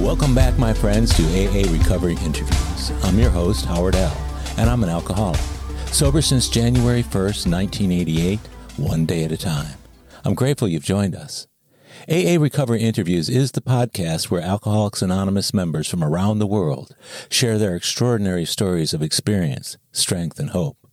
[0.00, 2.92] Welcome back, my friends, to AA Recovery Interviews.
[3.02, 4.14] I'm your host, Howard L.,
[4.58, 5.40] and I'm an alcoholic.
[5.86, 8.38] Sober since January 1st, 1988,
[8.76, 9.78] one day at a time.
[10.22, 11.46] I'm grateful you've joined us.
[12.10, 16.94] AA Recovery Interviews is the podcast where Alcoholics Anonymous members from around the world
[17.30, 20.85] share their extraordinary stories of experience, strength, and hope.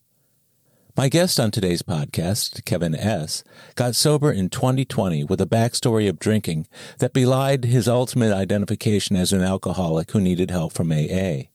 [0.96, 6.20] My guest on today's podcast, Kevin S., got sober in 2020 with a backstory of
[6.20, 6.68] drinking
[7.00, 11.46] that belied his ultimate identification as an alcoholic who needed help from AA.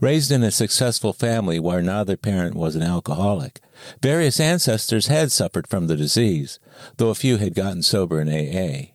[0.00, 3.60] Raised in a successful family where neither parent was an alcoholic,
[4.02, 6.58] various ancestors had suffered from the disease,
[6.96, 8.90] though a few had gotten sober in AA.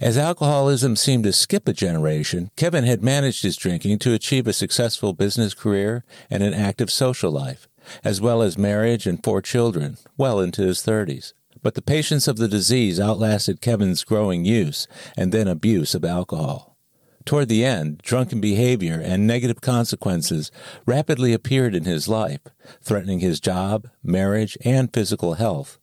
[0.00, 4.54] As alcoholism seemed to skip a generation, Kevin had managed his drinking to achieve a
[4.54, 7.68] successful business career and an active social life
[8.02, 11.32] as well as marriage and four children, well into his 30s.
[11.62, 16.76] But the patience of the disease outlasted Kevin's growing use and then abuse of alcohol.
[17.24, 20.50] Toward the end, drunken behavior and negative consequences
[20.84, 22.40] rapidly appeared in his life,
[22.82, 25.78] threatening his job, marriage, and physical health.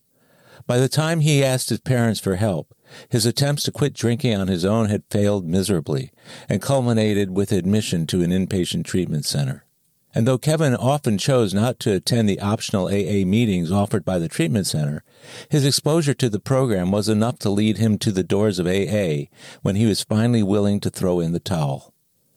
[0.68, 2.76] By the time he asked his parents for help,
[3.10, 6.12] his attempts to quit drinking on his own had failed miserably
[6.48, 9.66] and culminated with admission to an inpatient treatment center.
[10.14, 14.28] And though Kevin often chose not to attend the optional AA meetings offered by the
[14.28, 15.04] treatment center,
[15.50, 19.30] his exposure to the program was enough to lead him to the doors of AA
[19.62, 21.94] when he was finally willing to throw in the towel.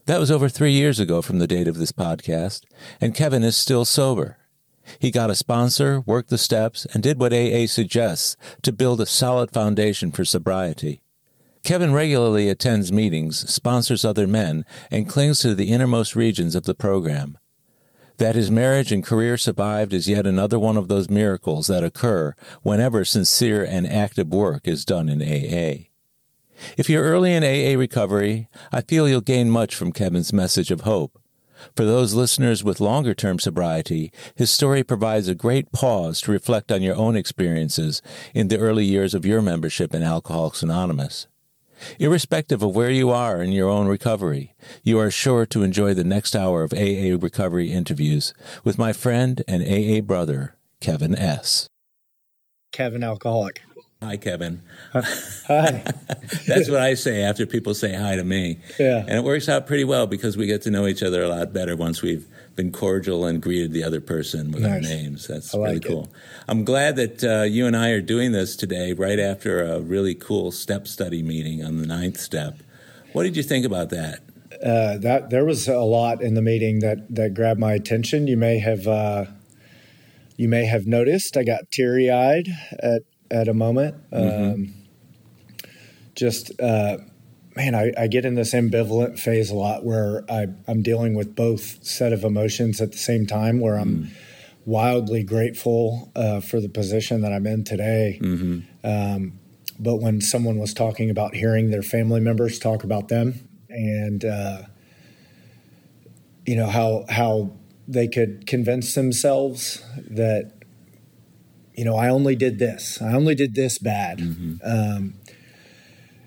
[0.07, 2.63] That was over three years ago from the date of this podcast,
[3.01, 4.39] and Kevin is still sober.
[4.99, 9.07] He got a sponsor, worked the steps, and did what AA suggests to build a
[9.07, 11.01] solid foundation for sobriety.
[11.65, 16.75] Kevin regularly attends meetings, sponsors other men, and clings to the innermost regions of the
[16.75, 17.39] program.
[18.19, 22.35] That his marriage and career survived is yet another one of those miracles that occur
[22.63, 25.89] whenever sincere and active work is done in AA.
[26.77, 30.83] If you're early in AA recovery, I feel you'll gain much from Kevin's message of
[30.83, 31.19] hope.
[31.75, 36.71] For those listeners with longer term sobriety, his story provides a great pause to reflect
[36.71, 38.03] on your own experiences
[38.35, 41.27] in the early years of your membership in Alcoholics Anonymous.
[41.99, 46.05] Irrespective of where you are in your own recovery, you are sure to enjoy the
[46.05, 51.69] next hour of AA recovery interviews with my friend and AA brother, Kevin S.
[52.73, 53.63] Kevin Alcoholic.
[54.03, 54.61] Hi, Kevin.
[54.93, 55.03] Hi.
[56.47, 58.59] That's what I say after people say hi to me.
[58.79, 58.99] Yeah.
[58.99, 61.55] And it works out pretty well because we get to know each other a lot
[61.55, 62.27] better once we've
[62.57, 64.73] been cordial and greeted the other person with nice.
[64.73, 65.27] our names.
[65.27, 66.05] That's like really cool.
[66.05, 66.11] It.
[66.49, 70.15] I'm glad that uh, you and I are doing this today right after a really
[70.15, 72.59] cool step study meeting on the ninth step.
[73.13, 74.21] What did you think about that?
[74.63, 78.27] Uh, that there was a lot in the meeting that that grabbed my attention.
[78.27, 79.27] You may have uh,
[80.37, 82.49] you may have noticed I got teary eyed
[82.79, 83.97] at at a moment.
[84.11, 84.55] Mm-hmm.
[84.55, 84.75] Um,
[86.15, 86.99] just uh,
[87.57, 91.37] man, I, I, get in this ambivalent phase a lot where I, am dealing with
[91.37, 93.61] both set of emotions at the same time.
[93.61, 94.11] Where I'm mm.
[94.65, 98.19] wildly grateful uh, for the position that I'm in today.
[98.23, 98.87] Mm-hmm.
[98.87, 99.39] Um,
[99.79, 104.63] but when someone was talking about hearing their family members talk about them and uh,
[106.47, 107.53] you know how how
[107.89, 110.53] they could convince themselves that
[111.75, 114.19] you know I only did this, I only did this bad.
[114.19, 114.55] Mm-hmm.
[114.63, 115.15] Um,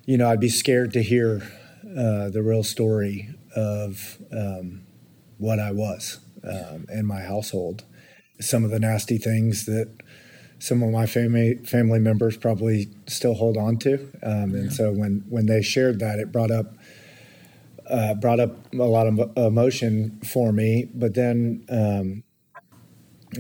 [0.08, 1.42] you know, I'd be scared to hear
[1.84, 4.84] uh, the real story of um,
[5.38, 7.84] what I was um, in my household.
[8.40, 9.92] Some of the nasty things that
[10.60, 14.70] some of my family family members probably still hold on to, um, and yeah.
[14.70, 16.74] so when when they shared that, it brought up
[17.90, 20.90] uh, brought up a lot of emotion for me.
[20.94, 22.24] But then, um,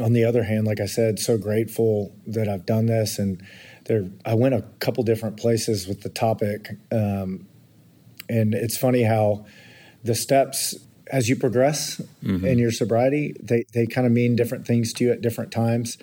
[0.03, 3.41] on the other hand, like I said, so grateful that I've done this and
[3.87, 7.47] there I went a couple different places with the topic, um,
[8.29, 9.45] and it's funny how
[10.03, 10.75] the steps
[11.11, 12.45] as you progress mm-hmm.
[12.45, 15.97] in your sobriety, they they kind of mean different things to you at different times.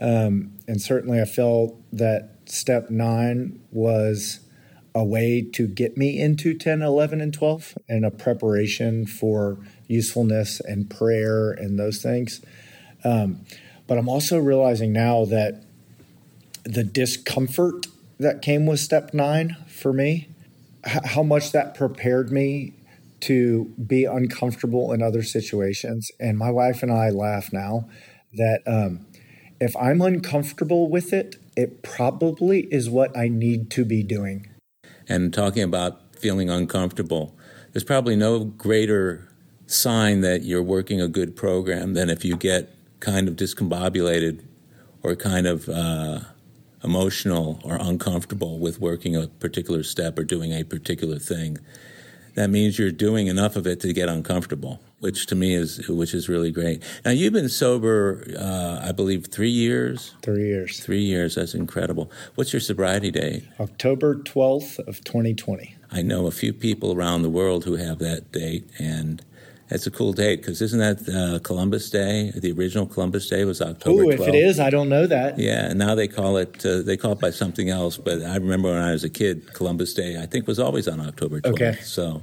[0.00, 4.40] Um, and certainly, I felt that step nine was
[4.94, 10.60] a way to get me into 10, 11, and 12 and a preparation for usefulness
[10.60, 12.40] and prayer and those things.
[13.04, 13.44] Um,
[13.86, 15.64] but I'm also realizing now that
[16.68, 17.86] the discomfort
[18.18, 20.28] that came with step nine for me,
[20.84, 22.74] how much that prepared me
[23.20, 26.10] to be uncomfortable in other situations.
[26.20, 27.88] And my wife and I laugh now
[28.34, 29.06] that um,
[29.58, 34.48] if I'm uncomfortable with it, it probably is what I need to be doing.
[35.08, 37.34] And talking about feeling uncomfortable,
[37.72, 39.26] there's probably no greater
[39.66, 44.44] sign that you're working a good program than if you get kind of discombobulated
[45.02, 46.20] or kind of uh,
[46.84, 51.58] emotional or uncomfortable with working a particular step or doing a particular thing.
[52.34, 56.14] that means you're doing enough of it to get uncomfortable, which to me is which
[56.14, 56.80] is really great.
[57.04, 60.14] Now you've been sober, uh, I believe, three years.
[60.22, 60.78] Three years.
[60.78, 61.34] Three years.
[61.34, 62.10] That's incredible.
[62.36, 63.42] What's your sobriety date?
[63.58, 65.74] October twelfth of 2020.
[65.90, 69.20] I know a few people around the world who have that date, and
[69.70, 72.32] it's a cool date because isn't that uh, Columbus Day?
[72.34, 74.04] The original Columbus Day was October.
[74.04, 75.38] Oh, if it is, I don't know that.
[75.38, 77.98] Yeah, and now they call it uh, they call it by something else.
[77.98, 81.00] But I remember when I was a kid, Columbus Day I think was always on
[81.00, 81.52] October 12th.
[81.52, 81.78] Okay.
[81.82, 82.22] So,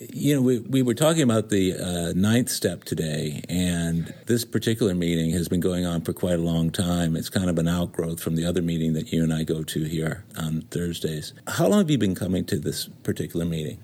[0.00, 4.94] you know, we we were talking about the uh, ninth step today, and this particular
[4.94, 7.14] meeting has been going on for quite a long time.
[7.14, 9.84] It's kind of an outgrowth from the other meeting that you and I go to
[9.84, 11.34] here on Thursdays.
[11.46, 13.80] How long have you been coming to this particular meeting?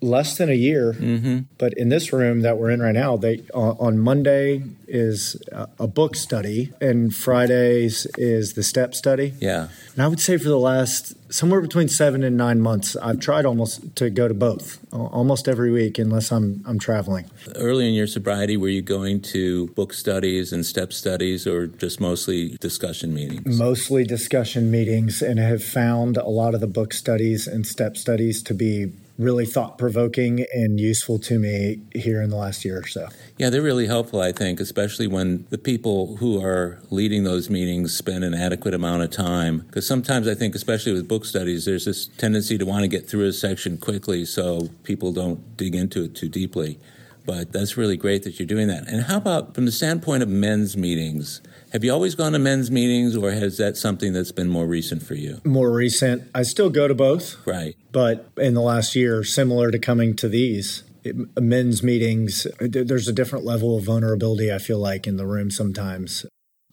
[0.00, 0.92] Less than a year.
[0.92, 1.38] Mm-hmm.
[1.58, 5.68] But in this room that we're in right now, they on, on Monday is a,
[5.80, 9.34] a book study, and Fridays is the step study.
[9.40, 9.68] Yeah.
[9.94, 13.46] And I would say for the last somewhere between seven and nine months, I've tried
[13.46, 17.24] almost to go to both, almost every week, unless I'm I'm traveling.
[17.54, 22.00] Early in your sobriety, were you going to book studies and step studies, or just
[22.00, 23.58] mostly discussion meetings?
[23.58, 28.42] Mostly discussion meetings, and have found a lot of the book studies and step studies
[28.42, 32.86] to be really thought provoking and useful to me here in the last year or
[32.86, 33.08] so.
[33.38, 37.96] Yeah, they're really helpful, I think, especially when the people who are leading those meetings
[37.96, 39.60] spend an adequate amount of time.
[39.60, 43.08] Because sometimes I think, especially with book studies, there's this tendency to want to get
[43.08, 46.78] through a section quickly so people don't dig into it too deeply.
[47.24, 48.86] But that's really great that you're doing that.
[48.86, 51.40] And how about from the standpoint of men's meetings?
[51.76, 55.02] Have you always gone to men's meetings, or has that something that's been more recent
[55.02, 55.42] for you?
[55.44, 57.36] More recent, I still go to both.
[57.46, 57.76] Right.
[57.92, 63.12] But in the last year, similar to coming to these it, men's meetings, there's a
[63.12, 66.24] different level of vulnerability, I feel like, in the room sometimes.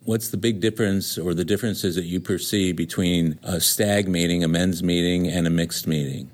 [0.06, 4.48] What's the big difference or the differences that you perceive between a stag meeting, a
[4.48, 6.32] men's meeting, and a mixed meeting?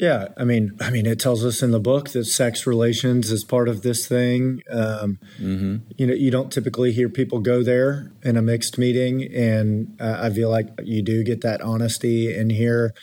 [0.00, 3.44] Yeah, I mean, I mean, it tells us in the book that sex relations is
[3.44, 4.62] part of this thing.
[4.70, 5.76] Um, mm-hmm.
[5.98, 10.20] You know, you don't typically hear people go there in a mixed meeting, and uh,
[10.22, 12.94] I feel like you do get that honesty in here.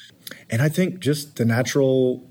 [0.50, 2.28] And I think just the natural,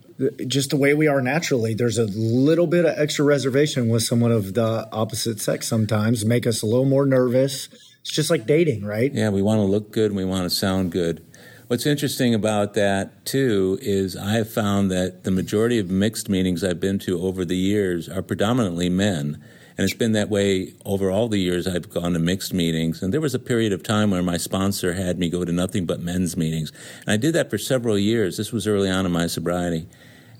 [0.48, 4.32] just the way we are naturally, there's a little bit of extra reservation with someone
[4.32, 5.68] of the opposite sex.
[5.68, 7.68] Sometimes make us a little more nervous.
[8.00, 9.12] It's just like dating, right?
[9.12, 11.24] Yeah, we want to look good and we want to sound good.
[11.68, 16.62] What's interesting about that too is I have found that the majority of mixed meetings
[16.62, 19.42] I've been to over the years are predominantly men.
[19.76, 23.02] And it's been that way over all the years I've gone to mixed meetings.
[23.02, 25.86] And there was a period of time where my sponsor had me go to nothing
[25.86, 26.70] but men's meetings.
[27.00, 28.36] And I did that for several years.
[28.36, 29.88] This was early on in my sobriety.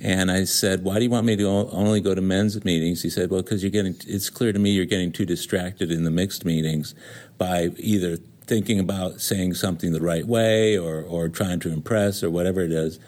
[0.00, 3.11] And I said, "Why do you want me to only go to men's meetings?" He
[3.11, 3.96] said, "Well, because you're getting.
[4.06, 6.94] It's clear to me you're getting too distracted in the mixed meetings
[7.37, 12.31] by either thinking about saying something the right way or, or trying to impress or
[12.31, 12.98] whatever it is.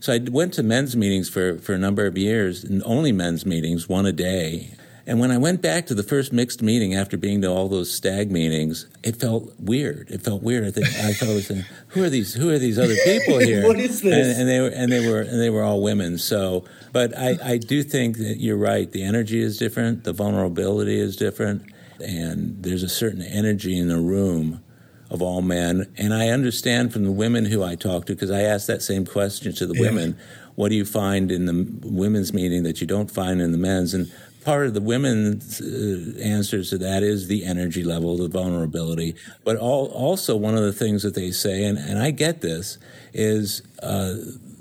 [0.00, 3.44] So I went to men's meetings for, for a number of years, and only men's
[3.44, 4.74] meetings, one a day.
[5.08, 7.90] And when I went back to the first mixed meeting after being to all those
[7.90, 10.10] stag meetings, it felt weird.
[10.10, 10.66] It felt weird.
[10.66, 12.34] I think I felt saying, "Who are these?
[12.34, 13.66] Who are these other people here?
[13.66, 16.18] what is this?" And, and, they were and they were and they were all women.
[16.18, 18.92] So, but I, I do think that you're right.
[18.92, 20.04] The energy is different.
[20.04, 21.62] The vulnerability is different,
[21.98, 24.62] and there's a certain energy in the room
[25.10, 25.92] of all men.
[25.96, 29.06] And I understand from the women who I talk to, because I asked that same
[29.06, 29.82] question to the yeah.
[29.82, 30.18] women
[30.58, 33.94] what do you find in the women's meeting that you don't find in the men's?
[33.94, 34.10] And
[34.44, 39.14] part of the women's uh, answers to that is the energy level, the vulnerability.
[39.44, 42.76] But all, also, one of the things that they say, and, and I get this,
[43.12, 44.14] is uh,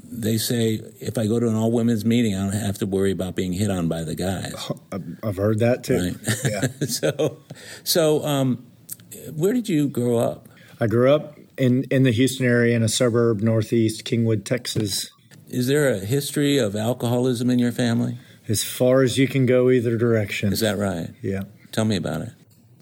[0.03, 3.11] they say if I go to an all women's meeting, I don't have to worry
[3.11, 4.53] about being hit on by the guys.
[5.23, 6.13] I've heard that too.
[6.13, 6.15] Right?
[6.45, 6.85] Yeah.
[6.85, 7.39] so,
[7.83, 8.67] so um,
[9.33, 10.49] where did you grow up?
[10.79, 15.09] I grew up in, in the Houston area in a suburb northeast, Kingwood, Texas.
[15.47, 18.17] Is there a history of alcoholism in your family?
[18.47, 20.53] As far as you can go, either direction.
[20.53, 21.09] Is that right?
[21.21, 21.43] Yeah.
[21.71, 22.29] Tell me about it.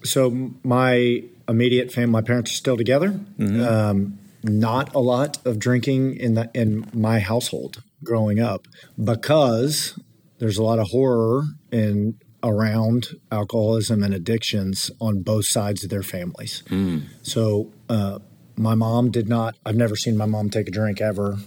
[0.04, 3.10] So, my immediate family, my parents are still together.
[3.10, 3.62] Mm-hmm.
[3.62, 8.68] Um, not a lot of drinking in the in my household growing up
[9.02, 9.98] because
[10.38, 11.42] there's a lot of horror
[11.72, 16.62] in around alcoholism and addictions on both sides of their families.
[16.68, 17.04] Mm.
[17.22, 18.20] So, uh,
[18.56, 21.38] my mom did not, I've never seen my mom take a drink ever.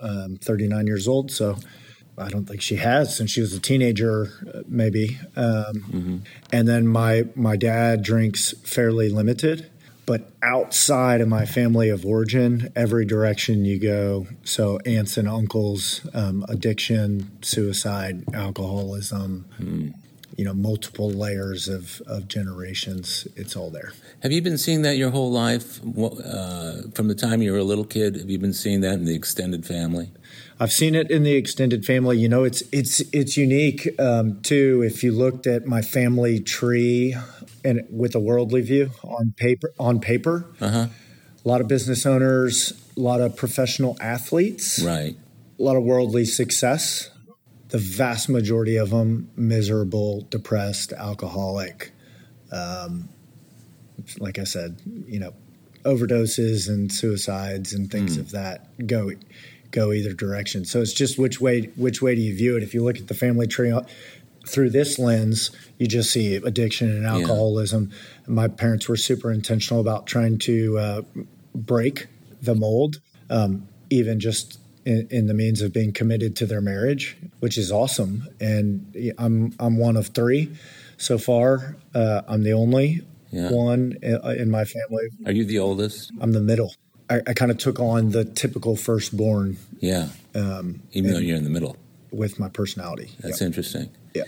[0.00, 1.56] Um, 39 years old, so
[2.18, 5.18] I don't think she has since she was a teenager, uh, maybe.
[5.36, 6.16] Um, mm-hmm.
[6.52, 9.70] And then my my dad drinks fairly limited,
[10.04, 14.26] but outside of my family of origin, every direction you go.
[14.42, 19.46] So aunts and uncles, um, addiction, suicide, alcoholism.
[19.60, 19.94] Mm
[20.36, 23.92] you know multiple layers of, of generations it's all there.
[24.22, 25.80] Have you been seeing that your whole life?
[25.82, 29.04] Uh, from the time you were a little kid have you been seeing that in
[29.04, 30.10] the extended family?
[30.60, 32.18] I've seen it in the extended family.
[32.18, 37.16] You know it's it's it's unique um, too if you looked at my family tree
[37.64, 40.46] and with a worldly view on paper on paper.
[40.60, 40.86] Uh-huh.
[41.44, 44.82] a lot of business owners a lot of professional athletes.
[44.82, 45.16] Right.
[45.58, 47.10] A lot of worldly success
[47.72, 51.90] the vast majority of them miserable, depressed, alcoholic.
[52.52, 53.08] Um,
[54.18, 55.32] like I said, you know,
[55.84, 58.20] overdoses and suicides and things mm.
[58.20, 59.12] of that go
[59.70, 60.66] go either direction.
[60.66, 62.62] So it's just which way which way do you view it?
[62.62, 63.72] If you look at the family tree
[64.46, 67.90] through this lens, you just see addiction and alcoholism.
[67.90, 68.34] Yeah.
[68.34, 71.02] My parents were super intentional about trying to uh,
[71.54, 72.06] break
[72.42, 73.00] the mold,
[73.30, 77.70] um, even just in, in, the means of being committed to their marriage, which is
[77.70, 78.28] awesome.
[78.40, 80.54] And I'm I'm one of three
[80.96, 81.76] so far.
[81.94, 83.50] Uh, I'm the only yeah.
[83.50, 85.08] one in, in, my family.
[85.26, 86.12] Are you the oldest?
[86.20, 86.74] I'm the middle.
[87.10, 89.56] I, I kind of took on the typical firstborn.
[89.80, 90.08] Yeah.
[90.34, 91.76] Um, Even though you're in the middle.
[92.10, 93.10] With my personality.
[93.20, 93.46] That's yep.
[93.46, 93.90] interesting.
[94.14, 94.24] Yeah.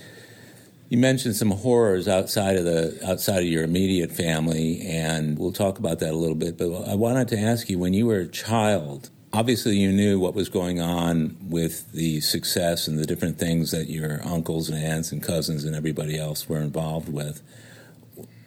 [0.89, 5.79] You mentioned some horrors outside of the outside of your immediate family, and we'll talk
[5.79, 6.57] about that a little bit.
[6.59, 10.33] But I wanted to ask you, when you were a child, obviously you knew what
[10.33, 15.11] was going on with the success and the different things that your uncles and aunts
[15.11, 17.43] and cousins and everybody else were involved with.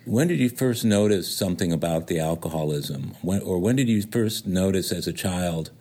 [0.05, 3.15] When did you first notice something about the alcoholism?
[3.21, 5.71] When, or when did you first notice as a child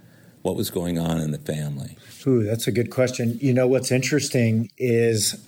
[0.42, 1.96] what was going on in the family?
[2.26, 3.38] Ooh, that's a good question.
[3.40, 5.46] You know, what's interesting is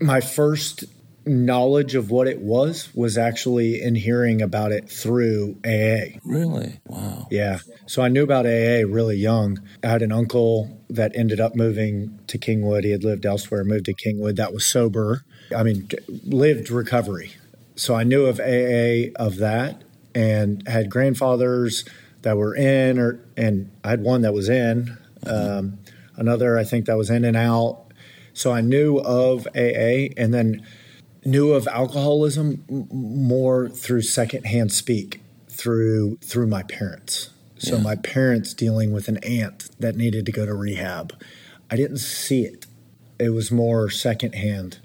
[0.00, 0.84] my first
[1.26, 6.18] knowledge of what it was was actually in hearing about it through AA.
[6.24, 6.80] Really?
[6.86, 7.28] Wow.
[7.30, 7.58] Yeah.
[7.86, 9.60] So I knew about AA really young.
[9.82, 12.84] I had an uncle that ended up moving to Kingwood.
[12.84, 14.36] He had lived elsewhere, moved to Kingwood.
[14.36, 15.24] That was sober.
[15.54, 15.88] I mean,
[16.24, 17.32] lived recovery.
[17.76, 19.82] So I knew of AA of that
[20.14, 21.84] and had grandfathers
[22.22, 24.96] that were in or and I had one that was in.
[25.26, 25.78] Um,
[26.16, 27.80] another I think that was in and out.
[28.32, 30.66] So I knew of AA and then
[31.24, 37.30] knew of alcoholism more through secondhand speak through through my parents.
[37.58, 37.82] So yeah.
[37.82, 41.14] my parents dealing with an aunt that needed to go to rehab.
[41.70, 42.66] I didn't see it.
[43.18, 44.80] It was more secondhand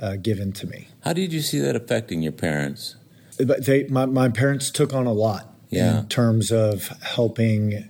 [0.00, 0.88] uh, given to me.
[1.02, 2.96] How did you see that affecting your parents?
[3.38, 6.00] But they, my, my parents took on a lot yeah.
[6.00, 7.88] in terms of helping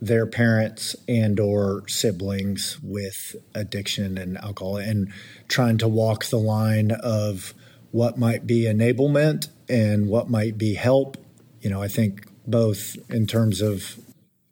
[0.00, 5.12] their parents and or siblings with addiction and alcohol and
[5.48, 7.54] trying to walk the line of
[7.90, 11.16] what might be enablement and what might be help
[11.60, 13.98] you know i think both in terms of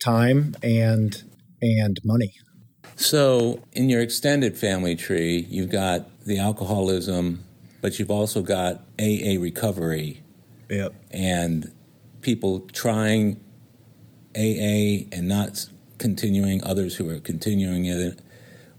[0.03, 1.23] time and
[1.61, 2.33] and money
[2.97, 7.45] so in your extended family tree you've got the alcoholism
[7.81, 10.23] but you've also got aa recovery
[10.71, 10.95] yep.
[11.11, 11.71] and
[12.23, 13.39] people trying
[14.37, 18.21] AA and not continuing, others who are continuing it.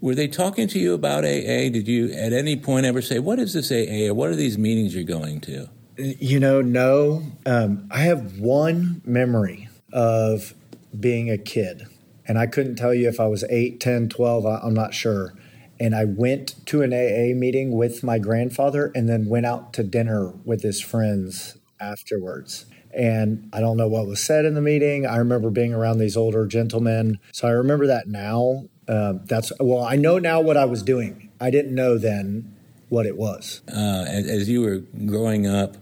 [0.02, 1.70] Were they talking to you about AA?
[1.70, 4.58] Did you at any point ever say, What is this AA or what are these
[4.58, 5.70] meetings you're going to?
[5.98, 7.24] You know, no.
[7.46, 10.54] Um, I have one memory of
[11.00, 11.88] being a kid,
[12.28, 15.34] and I couldn't tell you if I was 8, 10, 12, I'm not sure.
[15.80, 19.84] And I went to an AA meeting with my grandfather and then went out to
[19.84, 25.06] dinner with his friends afterwards and I don't know what was said in the meeting.
[25.06, 27.20] I remember being around these older gentlemen.
[27.32, 28.66] So I remember that now.
[28.88, 31.30] Uh, that's well, I know now what I was doing.
[31.40, 32.56] I didn't know then
[32.90, 33.62] what it was.
[33.68, 35.78] Uh, as, as you were growing up,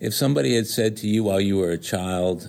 [0.00, 2.48] if somebody had said to you while you were a child,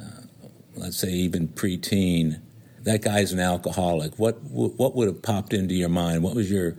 [0.76, 2.42] let's say even preteen,
[2.82, 6.24] that guy's an alcoholic, what what would have popped into your mind?
[6.24, 6.76] What was your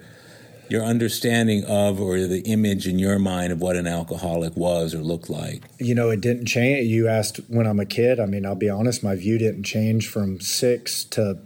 [0.74, 4.98] your understanding of or the image in your mind of what an alcoholic was or
[4.98, 5.62] looked like?
[5.78, 6.88] You know, it didn't change.
[6.88, 8.18] You asked when I'm a kid.
[8.18, 11.38] I mean, I'll be honest, my view didn't change from six to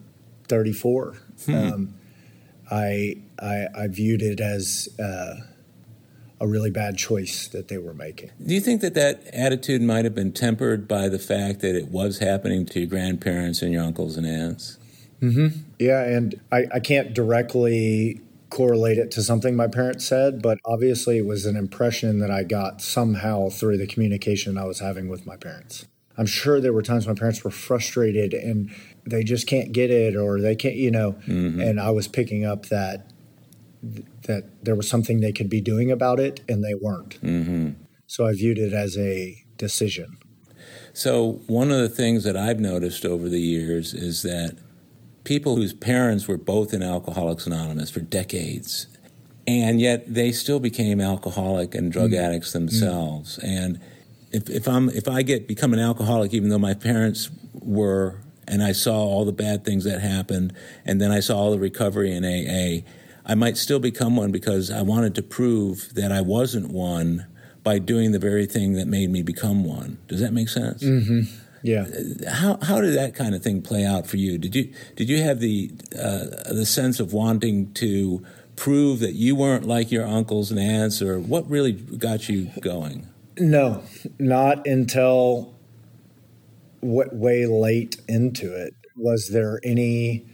[0.48, 1.14] 34.
[1.44, 1.54] Hmm.
[1.54, 1.94] Um,
[2.70, 5.36] I, I, I, viewed it as uh,
[6.40, 8.30] a really bad choice that they were making.
[8.44, 11.88] Do you think that that attitude might have been tempered by the fact that it
[11.88, 14.78] was happening to your grandparents and your uncles and aunts?
[15.20, 15.60] Mm-hmm.
[15.78, 21.18] Yeah, and I, I can't directly correlate it to something my parents said, but obviously
[21.18, 25.26] it was an impression that I got somehow through the communication I was having with
[25.26, 25.86] my parents.
[26.16, 28.74] I'm sure there were times my parents were frustrated and
[29.06, 31.60] they just can't get it or they can't, you know, mm-hmm.
[31.60, 33.10] and I was picking up that
[34.24, 37.20] that there was something they could be doing about it and they weren't.
[37.22, 37.70] Mm-hmm.
[38.06, 40.18] So I viewed it as a decision.
[40.92, 44.58] So one of the things that I've noticed over the years is that
[45.28, 48.86] people whose parents were both in Alcoholics Anonymous for decades,
[49.46, 52.18] and yet they still became alcoholic and drug mm.
[52.18, 53.38] addicts themselves.
[53.38, 53.44] Mm.
[53.44, 53.80] And
[54.32, 58.62] if, if I'm if I get become an alcoholic, even though my parents were, and
[58.62, 60.54] I saw all the bad things that happened,
[60.86, 62.88] and then I saw all the recovery in AA,
[63.30, 67.26] I might still become one because I wanted to prove that I wasn't one
[67.62, 69.98] by doing the very thing that made me become one.
[70.08, 70.82] Does that make sense?
[70.82, 71.20] Mm-hmm.
[71.62, 71.86] Yeah.
[72.28, 74.38] How how did that kind of thing play out for you?
[74.38, 78.24] Did you did you have the uh, the sense of wanting to
[78.56, 83.08] prove that you weren't like your uncles and aunts, or what really got you going?
[83.38, 83.82] No,
[84.18, 85.54] not until
[86.80, 88.74] what way late into it.
[88.96, 90.26] Was there any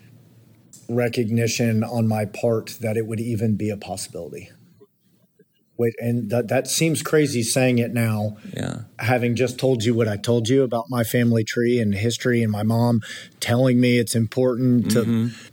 [0.88, 4.50] recognition on my part that it would even be a possibility?
[5.76, 8.36] Wait, and that that seems crazy saying it now.
[8.52, 8.82] Yeah.
[9.00, 12.52] Having just told you what I told you about my family tree and history, and
[12.52, 13.00] my mom
[13.40, 15.46] telling me it's important to, mm-hmm.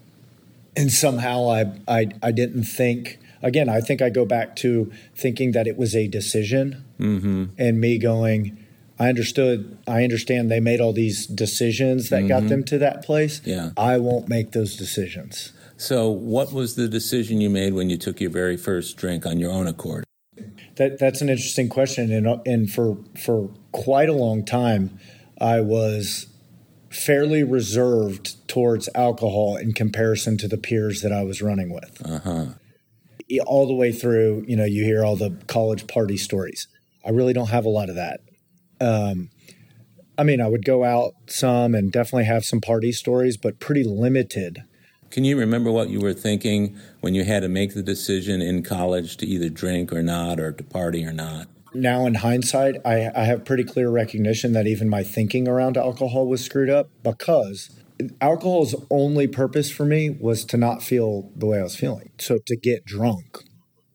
[0.75, 3.17] and somehow I, I I didn't think.
[3.43, 7.45] Again, I think I go back to thinking that it was a decision, mm-hmm.
[7.57, 8.57] and me going.
[8.99, 9.79] I understood.
[9.87, 12.27] I understand they made all these decisions that mm-hmm.
[12.27, 13.41] got them to that place.
[13.43, 13.71] Yeah.
[13.75, 15.53] I won't make those decisions.
[15.75, 19.39] So, what was the decision you made when you took your very first drink on
[19.39, 20.05] your own accord?
[20.81, 24.97] That that's an interesting question, and and for for quite a long time,
[25.39, 26.25] I was
[26.89, 32.01] fairly reserved towards alcohol in comparison to the peers that I was running with.
[32.03, 32.45] Uh-huh.
[33.45, 36.67] All the way through, you know, you hear all the college party stories.
[37.05, 38.21] I really don't have a lot of that.
[38.79, 39.29] Um,
[40.17, 43.83] I mean, I would go out some and definitely have some party stories, but pretty
[43.83, 44.63] limited
[45.11, 48.63] can you remember what you were thinking when you had to make the decision in
[48.63, 51.47] college to either drink or not, or to party or not?
[51.73, 56.27] Now, in hindsight, I, I have pretty clear recognition that even my thinking around alcohol
[56.27, 57.69] was screwed up because
[58.19, 62.11] alcohol's only purpose for me was to not feel the way I was feeling.
[62.19, 63.39] So to get drunk,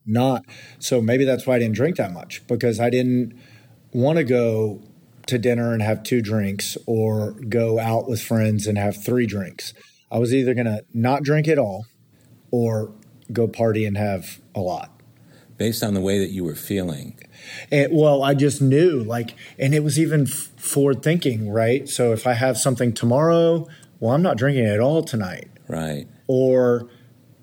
[0.07, 0.45] not
[0.79, 3.39] so maybe that's why I didn't drink that much because I didn't
[3.93, 4.83] want to go
[5.27, 9.75] to dinner and have two drinks or go out with friends and have three drinks.
[10.11, 11.87] I was either going to not drink at all
[12.51, 12.93] or
[13.33, 14.91] go party and have a lot.
[15.59, 17.19] Based on the way that you were feeling.
[17.73, 21.89] And, well, I just knew, like, and it was even f- forward thinking, right?
[21.89, 23.67] So if I have something tomorrow,
[23.99, 25.49] well, I'm not drinking at all tonight.
[25.67, 26.07] Right.
[26.27, 26.89] Or,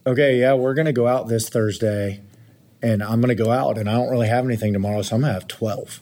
[0.05, 2.21] okay, yeah, we're going to go out this Thursday
[2.83, 5.21] and I'm going to go out and I don't really have anything tomorrow, so I'm
[5.21, 6.01] going to have 12.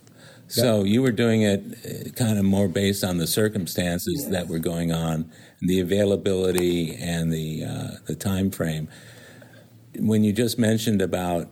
[0.52, 4.60] So you were doing it uh, kind of more based on the circumstances that were
[4.60, 8.90] going on, the availability and the uh, the time frame.
[9.98, 11.50] When you just mentioned about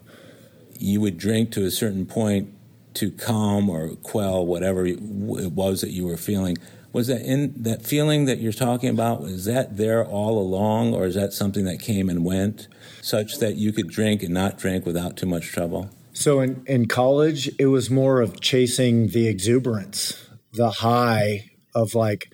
[0.77, 2.53] you would drink to a certain point
[2.95, 6.57] to calm or quell whatever it was that you were feeling,
[6.91, 9.21] was that in that feeling that you're talking about?
[9.21, 12.67] Was that there all along, or is that something that came and went,
[13.01, 15.89] such that you could drink and not drink without too much trouble?
[16.19, 22.33] So in, in college, it was more of chasing the exuberance, the high of like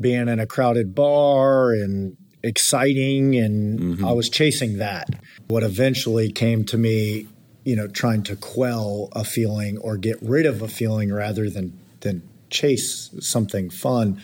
[0.00, 3.36] being in a crowded bar and exciting.
[3.36, 4.04] And mm-hmm.
[4.06, 5.10] I was chasing that.
[5.48, 7.28] What eventually came to me,
[7.66, 11.78] you know, trying to quell a feeling or get rid of a feeling rather than,
[12.00, 14.22] than chase something fun.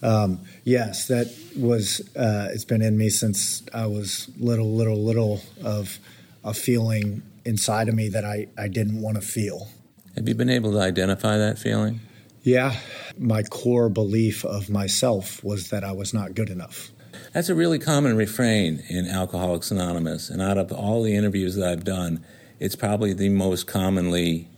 [0.00, 1.26] Um, yes, that
[1.58, 5.98] was, uh, it's been in me since I was little, little, little of
[6.44, 9.68] a feeling inside of me that I, I didn't want to feel.
[10.14, 12.00] Have you been able to identify that feeling?
[12.42, 12.76] Yeah.
[13.18, 16.90] My core belief of myself was that I was not good enough.
[17.32, 20.30] That's a really common refrain in Alcoholics Anonymous.
[20.30, 22.24] And out of all the interviews that I've done,
[22.60, 24.48] it's probably the most commonly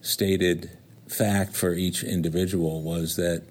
[0.00, 0.70] stated
[1.08, 3.44] fact for each individual was that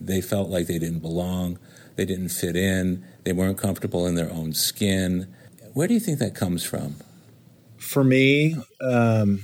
[0.00, 1.58] they felt like they didn't belong,
[1.96, 5.34] they didn't fit in, they weren't comfortable in their own skin.
[5.72, 6.96] Where do you think that comes from?
[7.78, 9.40] For me, um,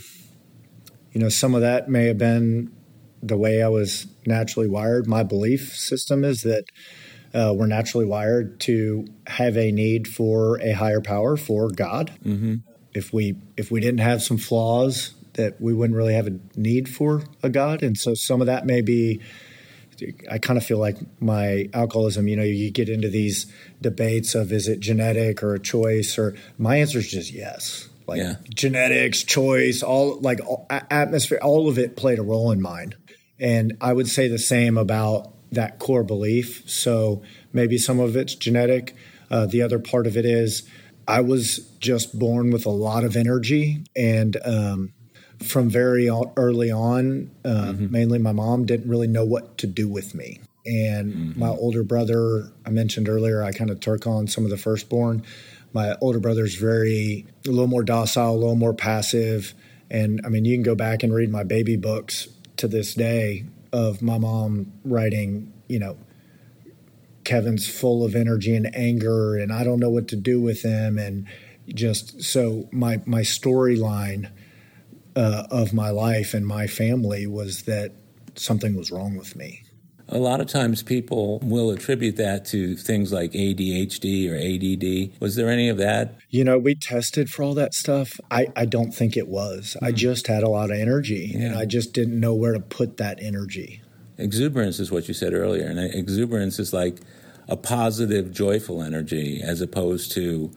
[1.13, 2.73] you know, some of that may have been
[3.23, 5.07] the way I was naturally wired.
[5.07, 6.65] My belief system is that
[7.33, 12.13] uh, we're naturally wired to have a need for a higher power, for God.
[12.25, 12.57] Mm-hmm.
[12.93, 16.89] If we if we didn't have some flaws, that we wouldn't really have a need
[16.89, 19.21] for a God, and so some of that may be.
[20.29, 23.47] I kind of feel like my alcoholism, you know, you get into these
[23.81, 28.19] debates of is it genetic or a choice, or my answer is just yes like
[28.19, 28.37] yeah.
[28.51, 30.41] genetics, choice, all like
[30.71, 32.95] atmosphere, all of it played a role in mine.
[33.39, 36.69] And I would say the same about that core belief.
[36.69, 38.95] So maybe some of it's genetic.
[39.31, 40.69] Uh, the other part of it is
[41.07, 43.85] I was just born with a lot of energy.
[43.97, 44.93] And um,
[45.43, 47.91] from very early on, uh, mm-hmm.
[47.91, 50.41] mainly my mom didn't really know what to do with me.
[50.67, 51.41] And mm-hmm.
[51.41, 55.23] my older brother, I mentioned earlier, I kind of took on some of the firstborn
[55.75, 59.53] My older brother's very a little more docile, a little more passive.
[59.91, 63.45] And I mean, you can go back and read my baby books to this day
[63.73, 65.99] of my mom writing, you know,
[67.25, 70.99] Kevin's full of energy and anger, and I don't know what to do with him.
[70.99, 71.27] And
[71.69, 74.31] just so my my storyline
[75.17, 77.93] uh, of my life and my family was that
[78.37, 79.64] something was wrong with me.
[80.09, 85.21] A lot of times people will attribute that to things like ADHD or ADD.
[85.21, 86.17] Was there any of that?
[86.29, 88.21] You know, we tested for all that stuff.
[88.31, 89.77] I, I don't think it was.
[89.77, 89.85] Mm-hmm.
[89.87, 91.47] I just had a lot of energy yeah.
[91.47, 93.83] and I just didn't know where to put that energy.
[94.19, 95.67] Exuberance is what you said earlier.
[95.67, 96.99] And exuberance is like
[97.49, 100.53] a positive, joyful energy as opposed to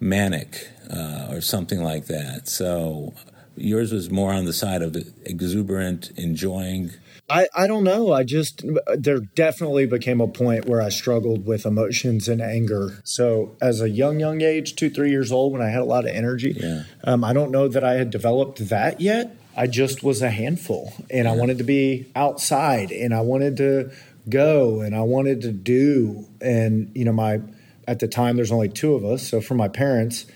[0.00, 2.48] manic uh, or something like that.
[2.48, 3.14] So
[3.56, 6.90] yours was more on the side of exuberant, enjoying.
[7.30, 8.12] I, I don't know.
[8.12, 8.64] I just,
[8.96, 13.00] there definitely became a point where I struggled with emotions and anger.
[13.04, 16.04] So, as a young, young age, two, three years old, when I had a lot
[16.04, 16.82] of energy, yeah.
[17.04, 19.36] um, I don't know that I had developed that yet.
[19.56, 21.32] I just was a handful and yeah.
[21.32, 23.90] I wanted to be outside and I wanted to
[24.28, 26.26] go and I wanted to do.
[26.40, 27.40] And, you know, my,
[27.86, 29.26] at the time, there's only two of us.
[29.28, 30.26] So, for my parents,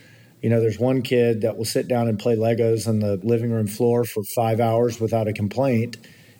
[0.45, 3.51] you know, there's one kid that will sit down and play Legos on the living
[3.51, 5.97] room floor for five hours without a complaint,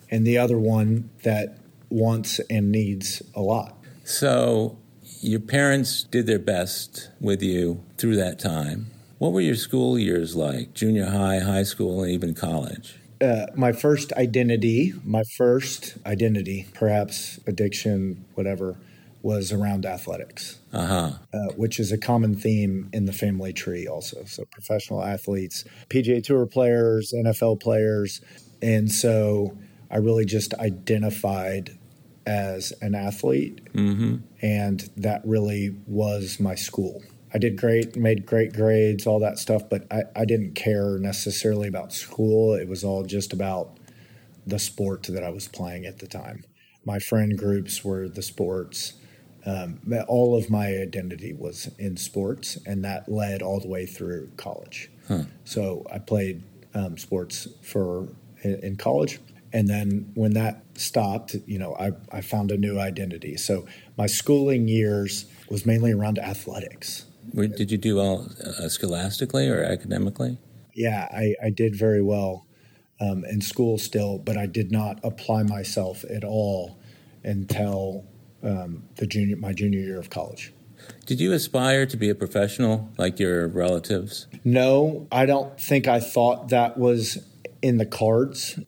[0.09, 1.57] and the other one that
[1.89, 3.77] wants and needs a lot.
[4.03, 4.77] So,
[5.21, 8.91] your parents did their best with you through that time.
[9.17, 10.73] What were your school years like?
[10.73, 12.99] Junior high, high school, and even college?
[13.21, 18.77] Uh, my first identity, my first identity, perhaps addiction, whatever,
[19.21, 21.13] was around athletics, uh-huh.
[21.33, 24.23] uh, which is a common theme in the family tree also.
[24.25, 28.21] So professional athletes, PGA Tour players, NFL players.
[28.61, 29.57] And so
[29.95, 31.77] I really just identified
[32.25, 33.73] as an athlete.
[33.73, 34.17] Mm-hmm.
[34.41, 37.01] And that really was my school.
[37.33, 41.67] I did great, made great grades, all that stuff, but I, I didn't care necessarily
[41.67, 42.53] about school.
[42.53, 43.77] It was all just about
[44.45, 46.43] the sport that I was playing at the time.
[46.85, 48.93] My friend groups were the sports
[49.45, 54.31] um, all of my identity was in sports, and that led all the way through
[54.37, 54.89] college.
[55.07, 55.23] Huh.
[55.43, 58.07] So I played um, sports for
[58.41, 59.19] in, in, college,
[59.55, 63.37] and then when that stopped, you know, I, I found a new identity.
[63.37, 63.65] So
[63.97, 67.05] my schooling years was mainly around athletics.
[67.33, 70.39] Did you do well uh, scholastically or academically?
[70.73, 72.45] Yeah, I, I did very well
[72.99, 76.77] um, in school still, but I did not apply myself at all
[77.23, 78.03] until
[78.43, 80.51] um, the junior my junior year of college.
[81.05, 84.27] Did you aspire to be a professional like your relatives?
[84.43, 87.25] No, I don't think I thought that was
[87.61, 88.59] in the cards.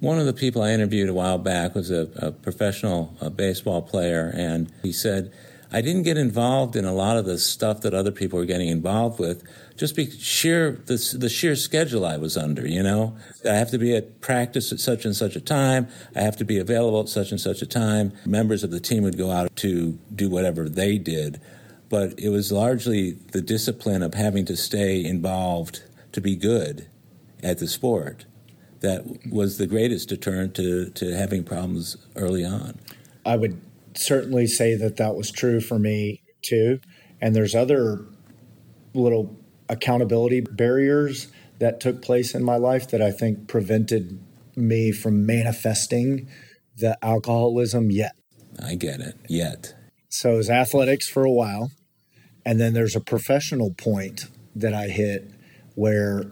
[0.00, 3.82] One of the people I interviewed a while back was a, a professional a baseball
[3.82, 5.30] player, and he said
[5.70, 8.68] I didn't get involved in a lot of the stuff that other people were getting
[8.68, 9.44] involved with,
[9.76, 12.66] just be sheer the, the sheer schedule I was under.
[12.66, 15.86] You know, I have to be at practice at such and such a time.
[16.16, 18.12] I have to be available at such and such a time.
[18.24, 21.42] Members of the team would go out to do whatever they did,
[21.90, 25.82] but it was largely the discipline of having to stay involved
[26.12, 26.88] to be good
[27.42, 28.24] at the sport
[28.80, 32.78] that was the greatest deterrent to, to having problems early on.
[33.24, 33.60] I would
[33.94, 36.80] certainly say that that was true for me too.
[37.20, 38.04] And there's other
[38.94, 39.36] little
[39.68, 44.18] accountability barriers that took place in my life that I think prevented
[44.56, 46.28] me from manifesting
[46.76, 48.12] the alcoholism yet.
[48.62, 49.16] I get it.
[49.28, 49.74] Yet.
[50.08, 51.70] So it was athletics for a while.
[52.44, 54.24] And then there's a professional point
[54.56, 55.30] that I hit
[55.74, 56.24] where,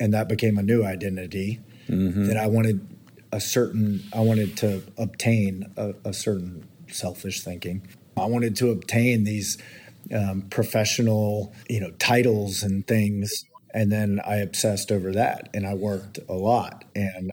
[0.00, 2.26] and that became a new identity mm-hmm.
[2.26, 2.86] that I wanted
[3.32, 7.86] a certain, I wanted to obtain a, a certain selfish thinking.
[8.16, 9.58] I wanted to obtain these
[10.14, 15.74] um, professional, you know, titles and things, and then I obsessed over that, and I
[15.74, 17.32] worked a lot, and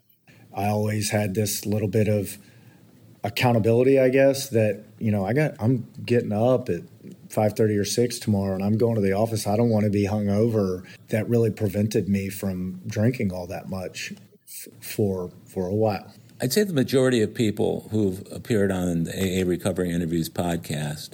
[0.53, 2.37] I always had this little bit of
[3.23, 6.81] accountability, I guess, that you know, I got I'm getting up at
[7.29, 9.45] five thirty or six tomorrow, and I'm going to the office.
[9.45, 10.83] I don't want to be hungover.
[11.09, 14.13] That really prevented me from drinking all that much
[14.79, 16.13] for for a while.
[16.41, 21.11] I'd say the majority of people who've appeared on the AA Recovery Interviews podcast,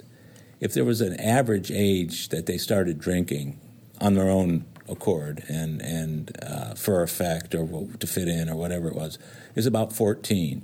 [0.60, 3.60] if there was an average age that they started drinking
[4.00, 8.88] on their own accord and and uh, for effect or to fit in or whatever
[8.88, 9.18] it was,
[9.54, 10.62] is about 14.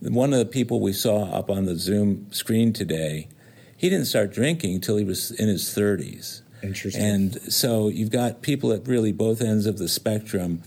[0.00, 3.28] One of the people we saw up on the Zoom screen today,
[3.76, 6.42] he didn't start drinking until he was in his 30s.
[6.62, 7.02] Interesting.
[7.02, 10.62] And so you've got people at really both ends of the spectrum.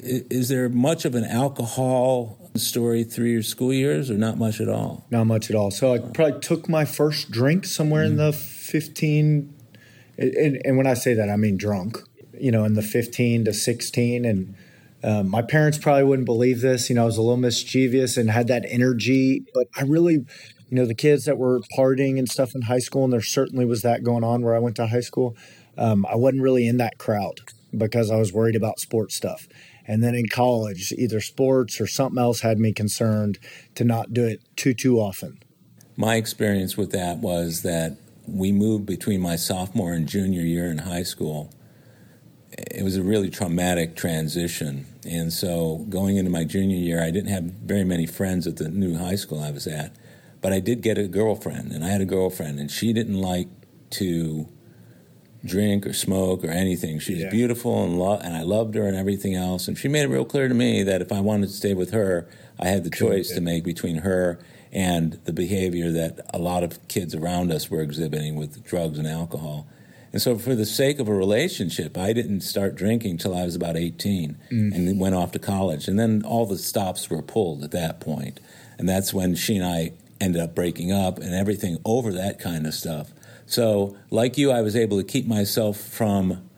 [0.00, 4.68] Is there much of an alcohol story through your school years, or not much at
[4.68, 5.06] all?
[5.10, 5.70] Not much at all.
[5.70, 8.20] So I probably took my first drink somewhere mm-hmm.
[8.20, 9.54] in the 15
[10.18, 11.98] And, and when I say that, I mean drunk.
[12.40, 14.54] You know, in the 15 to 16, and
[15.02, 16.88] um, my parents probably wouldn't believe this.
[16.88, 20.26] You know, I was a little mischievous and had that energy, but I really, you
[20.70, 23.82] know, the kids that were partying and stuff in high school, and there certainly was
[23.82, 25.36] that going on where I went to high school.
[25.76, 27.40] Um, I wasn't really in that crowd
[27.76, 29.48] because I was worried about sports stuff.
[29.88, 33.38] And then in college, either sports or something else had me concerned
[33.74, 35.38] to not do it too too often.
[35.96, 37.96] My experience with that was that
[38.26, 41.50] we moved between my sophomore and junior year in high school.
[42.52, 44.86] It was a really traumatic transition.
[45.08, 48.68] And so going into my junior year, I didn't have very many friends at the
[48.68, 49.96] new high school I was at.
[50.40, 53.48] But I did get a girlfriend, and I had a girlfriend, and she didn't like
[53.90, 54.48] to
[55.44, 56.98] drink or smoke or anything.
[56.98, 57.30] She was yeah.
[57.30, 59.68] beautiful and lo- and I loved her and everything else.
[59.68, 61.90] And she made it real clear to me that if I wanted to stay with
[61.90, 64.38] her, I had the choice to make between her
[64.72, 69.06] and the behavior that a lot of kids around us were exhibiting with drugs and
[69.06, 69.66] alcohol.
[70.12, 73.54] And so, for the sake of a relationship, I didn't start drinking till I was
[73.54, 74.74] about 18 mm.
[74.74, 75.86] and went off to college.
[75.86, 78.40] And then all the stops were pulled at that point.
[78.78, 82.66] And that's when she and I ended up breaking up and everything over that kind
[82.66, 83.12] of stuff.
[83.48, 86.48] So, like you, I was able to keep myself from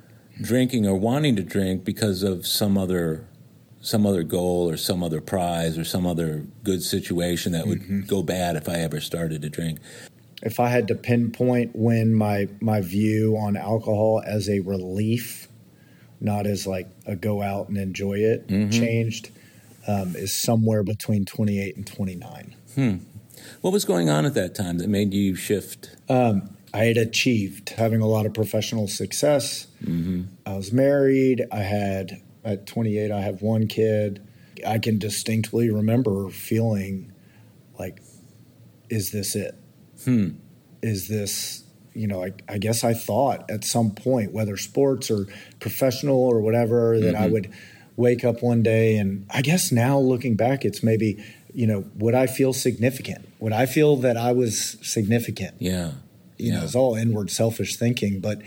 [0.41, 3.27] drinking or wanting to drink because of some other
[3.81, 8.01] some other goal or some other prize or some other good situation that would mm-hmm.
[8.03, 9.79] go bad if I ever started to drink.
[10.43, 15.47] If I had to pinpoint when my my view on alcohol as a relief,
[16.21, 18.71] not as like a go out and enjoy it, mm-hmm.
[18.71, 19.31] changed,
[19.87, 22.57] um, is somewhere between 28 and 29.
[22.75, 22.97] Hmm.
[23.61, 25.91] What was going on at that time that made you shift?
[26.09, 29.67] Um, I had achieved having a lot of professional success.
[29.83, 30.23] Mm-hmm.
[30.47, 31.47] I was married.
[31.51, 34.27] I had at 28, I have one kid.
[34.67, 37.13] I can distinctly remember feeling
[37.79, 38.03] like,
[38.89, 39.55] is this it?
[40.05, 40.31] Hmm.
[40.83, 45.27] Is this, you know, I, I, guess I thought at some point, whether sports or
[45.61, 47.23] professional or whatever, that mm-hmm.
[47.23, 47.53] I would
[47.97, 52.15] wake up one day and I guess now looking back, it's maybe, you know, would
[52.15, 53.29] I feel significant?
[53.41, 55.57] Would I feel that I was significant?
[55.59, 55.93] Yeah.
[56.41, 56.59] You yeah.
[56.59, 58.43] know, it's all inward selfish thinking, but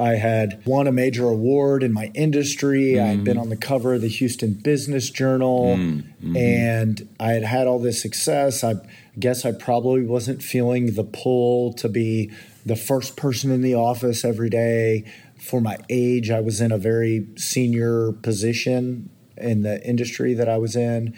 [0.00, 2.92] I had won a major award in my industry.
[2.92, 3.02] Mm.
[3.02, 3.42] I had been mm.
[3.42, 6.02] on the cover of the Houston Business Journal, mm.
[6.02, 6.36] mm-hmm.
[6.36, 8.62] and I had had all this success.
[8.62, 8.76] I
[9.18, 12.30] guess I probably wasn't feeling the pull to be
[12.64, 15.04] the first person in the office every day.
[15.36, 20.58] For my age, I was in a very senior position in the industry that I
[20.58, 21.14] was in.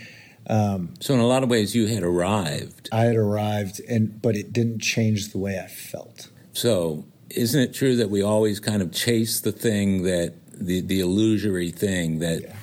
[0.51, 2.89] Um, so, in a lot of ways, you had arrived.
[2.91, 6.29] I had arrived, and but it didn't change the way I felt.
[6.53, 10.99] So, isn't it true that we always kind of chase the thing that the the
[10.99, 12.57] illusory thing that yeah.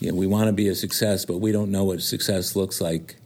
[0.00, 2.80] you know, we want to be a success, but we don't know what success looks
[2.80, 3.16] like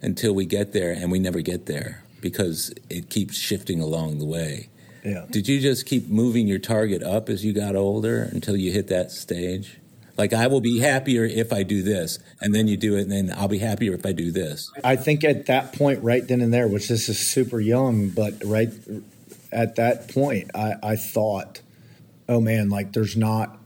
[0.00, 4.26] until we get there, and we never get there because it keeps shifting along the
[4.26, 4.70] way.
[5.04, 5.26] Yeah.
[5.30, 8.88] Did you just keep moving your target up as you got older until you hit
[8.88, 9.80] that stage?
[10.20, 13.10] Like I will be happier if I do this, and then you do it, and
[13.10, 14.70] then I'll be happier if I do this.
[14.84, 18.34] I think at that point, right then and there, which this is super young, but
[18.44, 18.68] right
[19.50, 21.62] at that point, I, I thought,
[22.28, 23.56] oh man, like there's not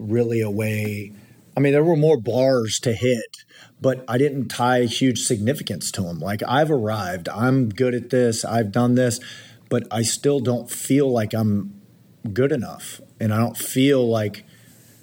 [0.00, 1.12] really a way.
[1.56, 3.44] I mean, there were more bars to hit,
[3.80, 6.18] but I didn't tie huge significance to them.
[6.18, 9.20] Like I've arrived, I'm good at this, I've done this,
[9.68, 11.80] but I still don't feel like I'm
[12.32, 13.00] good enough.
[13.20, 14.44] And I don't feel like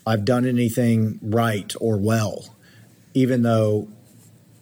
[0.08, 2.56] I've done anything right or well,
[3.14, 3.90] even though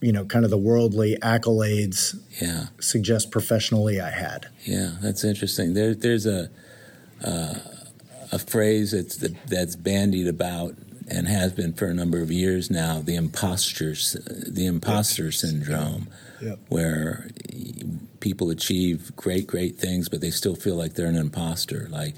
[0.01, 2.67] you know, kind of the worldly accolades yeah.
[2.79, 4.47] suggest professionally I had.
[4.63, 5.73] Yeah, that's interesting.
[5.73, 6.49] There, there's a
[7.23, 7.55] uh,
[8.31, 10.75] a phrase that's that's bandied about
[11.07, 12.99] and has been for a number of years now.
[12.99, 13.95] The imposter
[14.47, 16.09] the imposter syndrome,
[16.41, 16.59] yep.
[16.69, 17.29] where
[18.19, 21.87] people achieve great great things, but they still feel like they're an imposter.
[21.89, 22.15] Like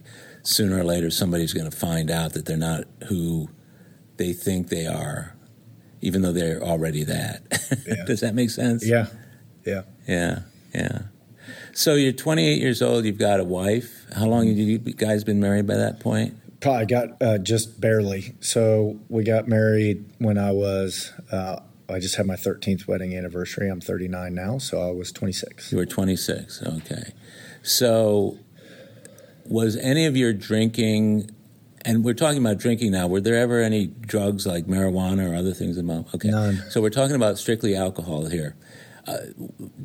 [0.48, 3.50] sooner or later, somebody's going to find out that they're not who
[4.18, 5.38] they think they are
[6.02, 7.42] even though they're already that.
[7.86, 8.06] Yeah.
[8.06, 8.86] Does that make sense?
[8.86, 9.08] Yeah.
[9.66, 9.84] Yeah.
[10.08, 10.40] Yeah.
[10.74, 11.00] Yeah.
[11.74, 13.06] So you're 28 years old.
[13.06, 14.06] You've got a wife.
[14.14, 16.36] How long have you guys been married by that point?
[16.62, 18.36] Probably got uh, just barely.
[18.42, 21.14] So we got married when I was.
[21.32, 23.70] Uh, I just had my 13th wedding anniversary.
[23.70, 25.72] I'm 39 now, so I was 26.
[25.72, 26.64] You were 26.
[26.64, 27.14] Okay.
[27.64, 28.38] So
[29.50, 31.32] was any of your drinking
[31.88, 33.08] and we're talking about drinking now.
[33.08, 36.14] Were there ever any drugs like marijuana or other things involved?
[36.14, 36.30] Okay.
[36.30, 36.62] None.
[36.70, 38.58] So we're talking about strictly alcohol here.
[39.08, 39.20] Uh,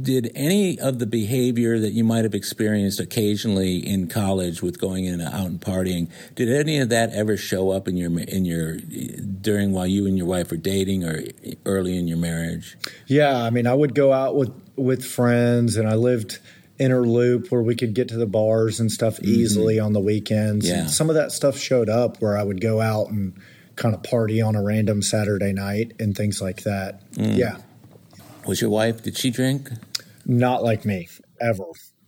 [0.01, 5.05] did any of the behavior that you might have experienced occasionally in college with going
[5.05, 8.45] in and out and partying did any of that ever show up in your in
[8.45, 11.23] your during while you and your wife were dating or
[11.65, 15.89] early in your marriage yeah i mean i would go out with with friends and
[15.89, 16.41] i lived
[16.79, 19.27] inner loop where we could get to the bars and stuff mm-hmm.
[19.27, 20.69] easily on the weekends.
[20.69, 20.81] Yeah.
[20.81, 23.35] And some of that stuff showed up where I would go out and
[23.77, 27.11] kind of party on a random Saturday night and things like that.
[27.13, 27.37] Mm.
[27.37, 27.57] Yeah.
[28.47, 29.03] Was your wife?
[29.03, 29.71] Did she drink?
[30.27, 31.09] Not like me,
[31.41, 31.65] ever.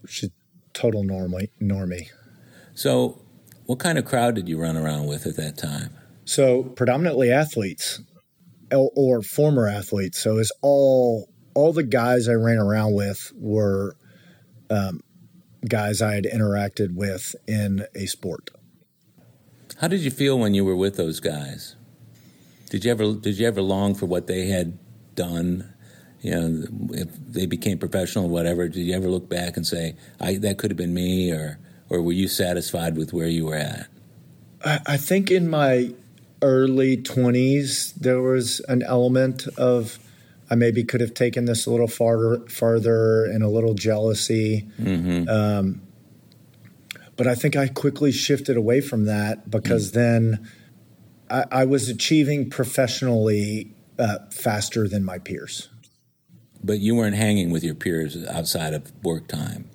[0.07, 0.31] She's
[0.73, 2.09] total normally normie.
[2.75, 3.21] So,
[3.67, 5.97] what kind of crowd did you run around with at that time?
[6.25, 8.01] So predominantly athletes
[8.73, 10.19] or former athletes.
[10.19, 13.97] So it's all all the guys I ran around with were
[14.75, 15.01] um,
[15.69, 18.51] guys I had interacted with in a sport.
[19.79, 21.77] How did you feel when you were with those guys?
[22.71, 24.79] Did you ever did you ever long for what they had
[25.15, 25.73] done?
[26.21, 29.97] You know, if they became professional or whatever, did you ever look back and say,
[30.21, 31.59] "I that could have been me," or
[31.89, 33.89] or were you satisfied with where you were at?
[34.65, 35.95] I, I think in my
[36.41, 39.99] early twenties there was an element of
[40.51, 44.69] I maybe could have taken this a little farther, farther, and a little jealousy.
[45.29, 45.83] Um,
[47.17, 50.49] but I think I quickly shifted away from that because then
[51.31, 55.69] I, I was achieving professionally uh, faster than my peers.
[56.63, 59.71] But you weren't hanging with your peers outside of work time.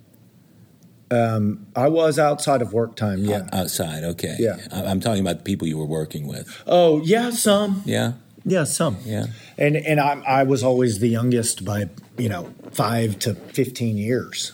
[1.11, 3.23] I was outside of work time.
[3.25, 3.47] Yeah.
[3.51, 4.35] O- outside, okay.
[4.39, 4.57] Yeah.
[4.71, 6.47] I- I'm talking about the people you were working with.
[6.67, 7.31] oh, yeah.
[7.31, 7.81] Some.
[7.85, 8.13] Yeah,
[8.45, 8.97] Yeah, some.
[9.03, 9.27] yeah.
[9.57, 14.53] And and I, I was always the youngest by you know five to fifteen years.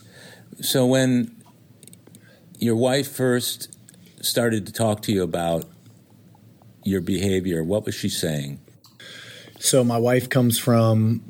[0.61, 1.35] So when
[2.59, 3.75] your wife first
[4.21, 5.65] started to talk to you about
[6.83, 8.59] your behavior, what was she saying?
[9.59, 11.23] So my wife comes from,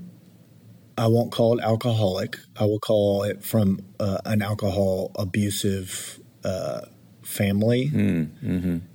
[0.98, 2.38] I won't call it alcoholic.
[2.58, 6.82] I will call it from uh, an alcohol abusive uh,
[7.24, 7.90] family.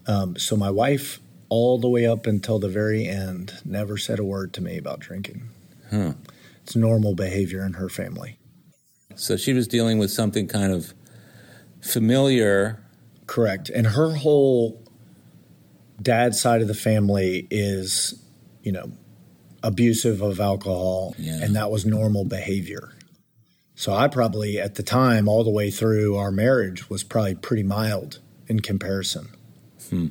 [0.06, 1.20] Um, so my wife,
[1.50, 5.00] all the way up until the very end, never said a word to me about
[5.00, 5.50] drinking.
[5.90, 6.14] Huh.
[6.62, 8.38] It's normal behavior in her family.
[9.16, 10.94] So she was dealing with something kind of
[11.82, 12.82] familiar.
[13.26, 13.68] Correct.
[13.68, 14.82] And her whole
[16.00, 18.14] dad side of the family is,
[18.62, 18.92] you know,
[19.62, 21.40] abusive of alcohol, Yeah.
[21.42, 22.92] and that was normal behavior.
[23.74, 27.62] So I probably, at the time, all the way through our marriage, was probably pretty
[27.62, 29.28] mild in comparison.
[29.90, 30.06] Hmm.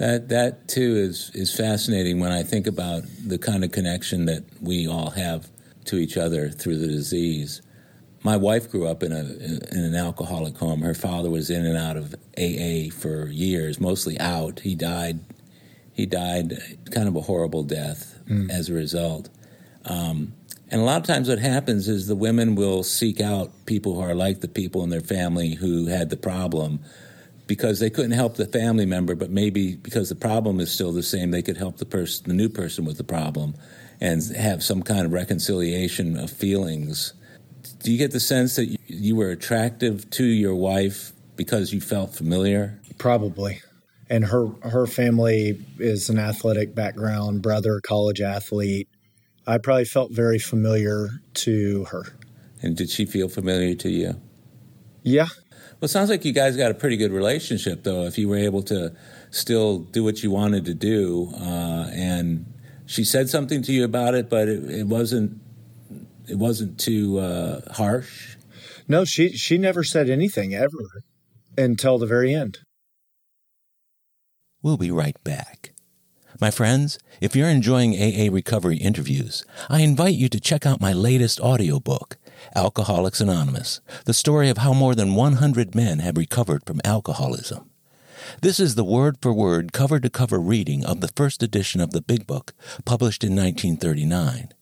[0.00, 4.44] That that too is is fascinating when I think about the kind of connection that
[4.58, 5.50] we all have
[5.84, 7.60] to each other through the disease.
[8.22, 10.80] My wife grew up in a in an alcoholic home.
[10.80, 14.60] Her father was in and out of AA for years, mostly out.
[14.60, 15.20] He died
[15.92, 16.54] he died
[16.90, 19.28] kind of a horrible death as a result.
[19.84, 20.32] Um,
[20.70, 24.00] and a lot of times, what happens is the women will seek out people who
[24.00, 26.80] are like the people in their family who had the problem
[27.50, 31.02] because they couldn't help the family member, but maybe because the problem is still the
[31.02, 33.56] same, they could help the person, the new person with the problem,
[34.00, 37.12] and have some kind of reconciliation of feelings.
[37.82, 42.14] Do you get the sense that you- were attractive to your wife because you felt
[42.14, 42.78] familiar?
[42.98, 43.62] Probably.
[44.08, 48.86] And her her family is an athletic background, brother, college athlete.
[49.44, 51.08] I probably felt very familiar
[51.46, 52.04] to her.
[52.62, 54.20] And did she feel familiar to you?
[55.02, 55.30] Yeah,
[55.80, 58.04] Well, it sounds like you guys got a pretty good relationship, though.
[58.04, 58.94] If you were able to
[59.30, 62.44] still do what you wanted to do, uh, and
[62.84, 65.40] she said something to you about it, but it, it wasn't
[66.28, 68.36] it wasn't too uh, harsh.
[68.88, 71.02] No, she she never said anything ever
[71.56, 72.58] until the very end.
[74.62, 75.72] We'll be right back.
[76.40, 80.92] My friends, if you're enjoying AA recovery interviews, I invite you to check out my
[80.92, 82.16] latest audiobook,
[82.54, 87.70] Alcoholics Anonymous, the story of how more than 100 men have recovered from alcoholism.
[88.42, 91.90] This is the word for word, cover to cover reading of the first edition of
[91.90, 92.52] the Big Book,
[92.84, 94.52] published in 1939.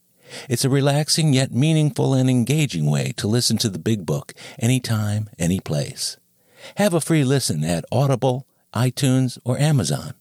[0.48, 5.28] It's a relaxing yet meaningful and engaging way to listen to the Big Book anytime,
[5.38, 6.16] any place.
[6.76, 10.14] Have a free listen at Audible, iTunes, or Amazon.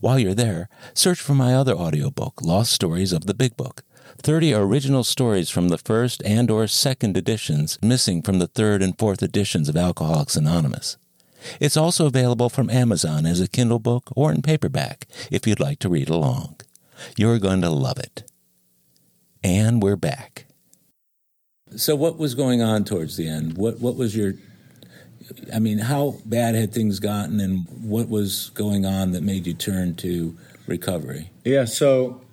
[0.00, 3.82] While you're there, search for my other audiobook, Lost Stories of the Big Book.
[4.24, 8.98] 30 original stories from the first and or second editions missing from the third and
[8.98, 10.96] fourth editions of Alcoholics Anonymous.
[11.60, 15.78] It's also available from Amazon as a Kindle book or in paperback if you'd like
[15.80, 16.56] to read along.
[17.18, 18.24] You're going to love it.
[19.42, 20.46] And we're back.
[21.76, 23.58] So what was going on towards the end?
[23.58, 24.32] What what was your
[25.52, 29.52] I mean, how bad had things gotten and what was going on that made you
[29.52, 30.34] turn to
[30.66, 31.30] recovery?
[31.44, 32.23] Yeah, so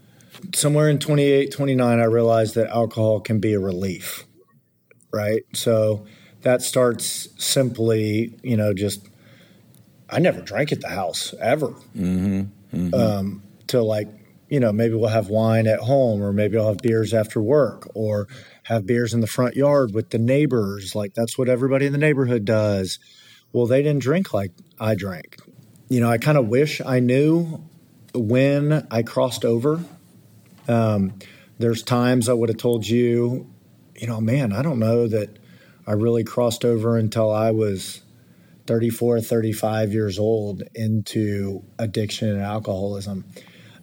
[0.53, 4.25] somewhere in 28, 29, I realized that alcohol can be a relief,
[5.11, 5.43] right?
[5.53, 6.05] So
[6.41, 9.07] that starts simply, you know, just
[10.09, 11.73] I never drank at the house ever.
[11.95, 12.93] Mm-hmm.
[12.93, 14.07] Um, till like,
[14.49, 17.89] you know, maybe we'll have wine at home or maybe I'll have beers after work
[17.93, 18.27] or
[18.63, 20.93] have beers in the front yard with the neighbors.
[20.93, 22.99] Like that's what everybody in the neighborhood does.
[23.53, 25.37] Well, they didn't drink like I drank.
[25.89, 27.63] You know, I kind of wish I knew
[28.13, 29.83] when I crossed over.
[30.71, 31.13] Um,
[31.59, 33.47] there's times I would have told you,
[33.95, 35.37] you know, man, I don't know that
[35.85, 38.01] I really crossed over until I was
[38.67, 43.25] 34, 35 years old into addiction and alcoholism.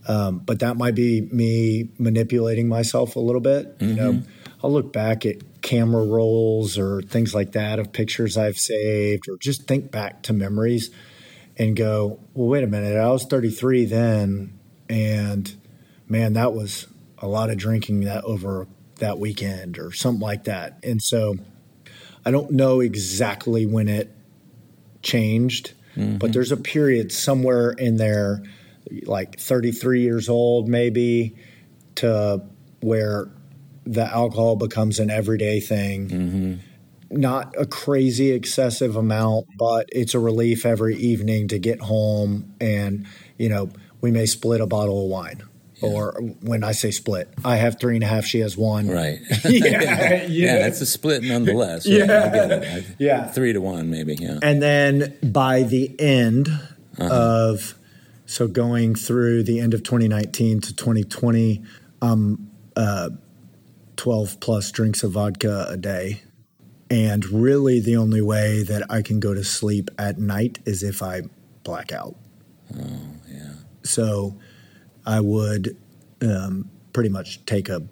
[0.07, 3.79] Um, but that might be me manipulating myself a little bit.
[3.79, 3.89] Mm-hmm.
[3.89, 4.55] You know, mm-hmm.
[4.65, 9.37] I'll look back at camera rolls or things like that of pictures I've saved, or
[9.37, 10.91] just think back to memories
[11.57, 14.59] and go, well, wait a minute, I was 33 then,
[14.89, 15.55] and
[16.09, 16.87] man, that was
[17.19, 20.79] a lot of drinking that over that weekend or something like that.
[20.83, 21.37] And so
[22.25, 24.15] I don't know exactly when it
[25.03, 26.19] changed, mm-hmm.
[26.19, 28.43] but there's a period somewhere in there,
[29.05, 31.37] like 33 years old, maybe,
[31.97, 32.43] to
[32.81, 33.29] where
[33.85, 36.09] the alcohol becomes an everyday thing.
[36.09, 36.55] Mm-hmm.
[37.11, 43.07] Not a crazy excessive amount, but it's a relief every evening to get home and,
[43.39, 45.43] you know, we may split a bottle of wine.
[45.81, 45.91] Yeah.
[45.91, 48.25] Or when I say split, I have three and a half.
[48.25, 48.89] She has one.
[48.89, 49.21] Right.
[49.45, 50.27] yeah, yeah.
[50.29, 50.59] yeah.
[50.59, 51.87] That's a split nonetheless.
[51.87, 52.05] Yeah.
[52.07, 52.81] yeah.
[52.99, 53.29] yeah.
[53.29, 54.17] Three to one, maybe.
[54.17, 54.39] Yeah.
[54.43, 56.49] And then by the end
[56.99, 57.09] uh-huh.
[57.09, 57.75] of,
[58.27, 61.63] so going through the end of 2019 to 2020,
[62.03, 63.11] um, uh,
[63.97, 66.23] 12 plus drinks of vodka a day.
[66.91, 71.03] And really, the only way that I can go to sleep at night is if
[71.03, 71.23] I
[71.63, 72.17] black out.
[72.75, 73.01] Oh,
[73.31, 73.53] yeah.
[73.83, 74.39] So
[75.09, 75.77] I would
[76.23, 77.83] um, pretty much take a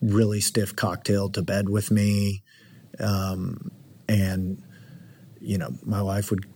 [0.00, 2.42] really stiff cocktail to bed with me.
[2.98, 3.70] Um,
[4.08, 4.62] and,
[5.40, 6.46] you know, my wife would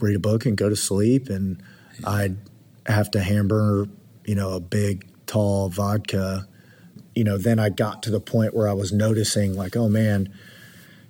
[0.00, 1.62] read a book and go to sleep, and
[2.04, 2.36] I'd
[2.86, 3.86] have to hammer,
[4.24, 6.48] you know, a big, tall vodka
[7.18, 10.32] you know, then I got to the point where I was noticing, like, oh man,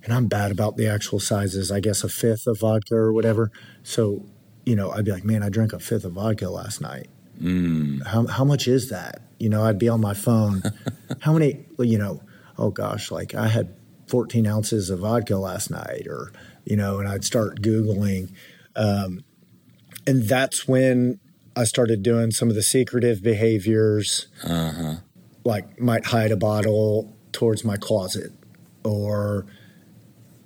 [0.03, 3.51] and I'm bad about the actual sizes, I guess a fifth of vodka or whatever.
[3.83, 4.25] So,
[4.65, 7.09] you know, I'd be like, man, I drank a fifth of vodka last night.
[7.39, 8.05] Mm.
[8.05, 9.21] How, how much is that?
[9.39, 10.63] You know, I'd be on my phone.
[11.21, 12.21] how many, you know,
[12.57, 13.73] oh gosh, like I had
[14.07, 16.31] 14 ounces of vodka last night, or,
[16.65, 18.33] you know, and I'd start Googling.
[18.75, 19.23] Um,
[20.05, 21.19] and that's when
[21.55, 24.27] I started doing some of the secretive behaviors.
[24.43, 24.95] Uh-huh
[25.43, 28.31] like might hide a bottle towards my closet
[28.83, 29.45] or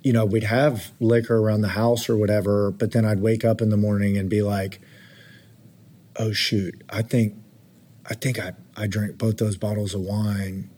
[0.02, 3.60] you know we'd have liquor around the house or whatever but then i'd wake up
[3.60, 4.80] in the morning and be like
[6.16, 6.82] oh shoot.
[6.90, 7.34] I think
[8.08, 10.70] i think i i drank both those bottles of wine.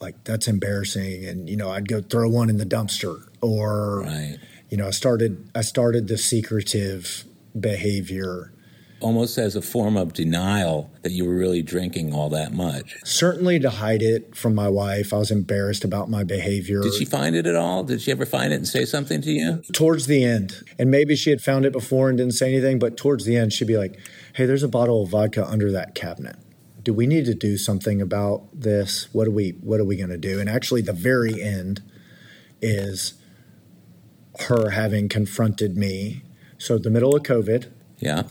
[0.00, 1.24] Like that's embarrassing.
[1.24, 4.38] And you know i'd go throw one in the dumpster or right.
[4.68, 7.24] you know i started i started the secretive
[7.58, 8.52] behavior
[9.00, 12.96] almost as a form of denial that you were really drinking all that much.
[13.04, 15.12] Certainly to hide it from my wife.
[15.12, 16.80] I was embarrassed about my behavior.
[16.82, 17.84] Did she find it at all?
[17.84, 19.62] Did she ever find it and say something to you?
[19.72, 20.62] Towards the end.
[20.78, 23.52] And maybe she had found it before and didn't say anything, but towards the end,
[23.52, 23.98] she'd be like,
[24.34, 26.36] hey, there's a bottle of vodka under that cabinet.
[26.82, 29.08] Do we need to do something about this?
[29.12, 30.38] What are we what are we going to do?
[30.38, 31.82] And actually the very end
[32.62, 33.14] is
[34.40, 36.22] her having confronted me.
[36.58, 37.72] So the middle of COVID.
[37.98, 38.22] Yeah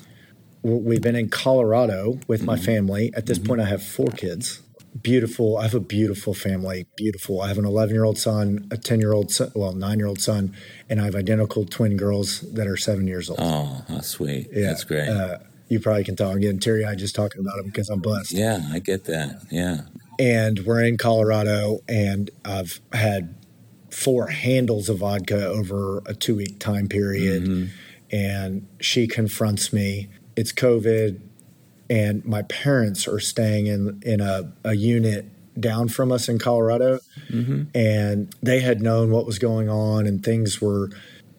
[0.65, 2.65] we've been in Colorado with my mm-hmm.
[2.65, 3.11] family.
[3.15, 3.47] At this mm-hmm.
[3.47, 4.61] point, I have four kids.
[5.01, 5.57] Beautiful.
[5.57, 6.87] I have a beautiful family.
[6.95, 7.41] Beautiful.
[7.41, 10.07] I have an 11 year old son, a 10 year old son, well, nine year
[10.07, 10.55] old son,
[10.89, 13.39] and I have identical twin girls that are seven years old.
[13.41, 14.47] Oh, how sweet.
[14.51, 15.09] Yeah, That's great.
[15.09, 17.99] Uh, you probably can tell I'm getting teary eyed just talking about them because I'm
[17.99, 18.31] blessed.
[18.31, 19.41] Yeah, I get that.
[19.51, 19.81] Yeah.
[20.17, 23.35] And we're in Colorado, and I've had
[23.89, 27.43] four handles of vodka over a two week time period.
[27.43, 27.65] Mm-hmm.
[28.15, 31.21] And she confronts me it's COVID,
[31.89, 35.25] and my parents are staying in in a, a unit
[35.59, 37.63] down from us in Colorado, mm-hmm.
[37.73, 40.89] and they had known what was going on, and things were,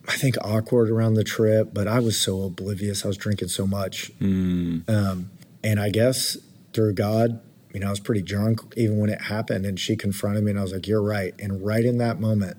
[0.09, 1.71] I think, awkward around the trip.
[1.73, 4.89] But I was so oblivious; I was drinking so much, mm.
[4.89, 5.31] um,
[5.63, 6.37] and I guess
[6.73, 7.41] through God,
[7.73, 10.59] you know, I was pretty drunk even when it happened, and she confronted me, and
[10.59, 12.57] I was like, "You're right." And right in that moment,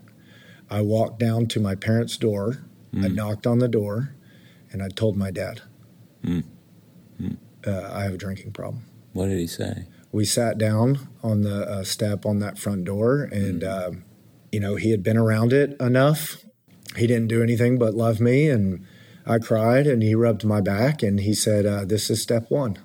[0.70, 2.60] I walked down to my parents' door.
[2.94, 3.06] Mm.
[3.06, 4.16] I knocked on the door,
[4.72, 5.62] and I told my dad.
[6.24, 6.44] Mm.
[7.22, 7.38] Mm.
[7.66, 8.84] Uh, I have a drinking problem.
[9.14, 9.86] What did he say?
[10.12, 13.88] We sat down on the uh, step on that front door, and mm.
[13.88, 14.04] um,
[14.52, 16.44] you know he had been around it enough.
[16.96, 18.86] He didn't do anything but love me, and
[19.26, 22.78] I cried, and he rubbed my back, and he said, uh, "This is step one,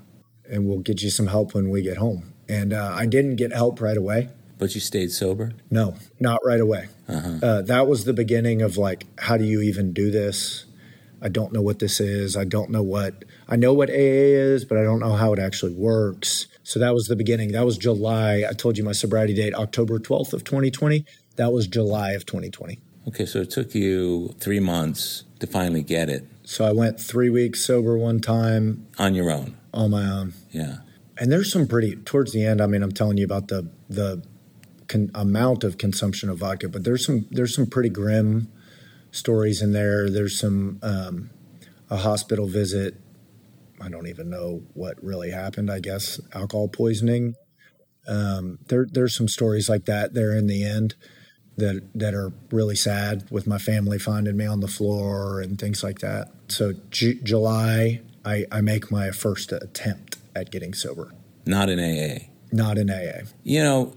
[0.51, 3.53] and we'll get you some help when we get home." And uh, I didn't get
[3.53, 4.29] help right away.
[4.59, 5.55] But you stayed sober?
[5.71, 6.89] No, not right away.
[7.09, 7.39] Uh-huh.
[7.43, 10.67] Uh, that was the beginning of like, how do you even do this?
[11.23, 12.37] I don't know what this is.
[12.37, 15.39] I don't know what I know what AA is, but I don't know how it
[15.39, 16.49] actually works.
[16.65, 17.53] So that was the beginning.
[17.53, 18.45] That was July.
[18.49, 21.05] I told you my sobriety date, October 12th of 2020.
[21.37, 22.81] That was July of 2020.
[23.09, 26.27] Okay, so it took you three months to finally get it.
[26.45, 29.57] So I went three weeks sober one time on your own.
[29.73, 30.35] On my own.
[30.51, 30.79] Yeah.
[31.19, 32.61] And there's some pretty towards the end.
[32.61, 34.23] I mean, I'm telling you about the the
[34.89, 38.49] con, amount of consumption of vodka, but there's some there's some pretty grim
[39.13, 40.11] stories in there.
[40.11, 41.31] There's some um,
[41.89, 42.97] a hospital visit.
[43.81, 45.71] I don't even know what really happened.
[45.71, 47.35] I guess alcohol poisoning.
[48.09, 50.97] Um, there there's some stories like that there in the end
[51.57, 55.85] that that are really sad with my family finding me on the floor and things
[55.85, 56.33] like that.
[56.49, 61.13] So J- July, I, I make my first attempt at getting sober.
[61.47, 62.27] Not in AA.
[62.51, 63.27] Not in AA.
[63.43, 63.95] You know,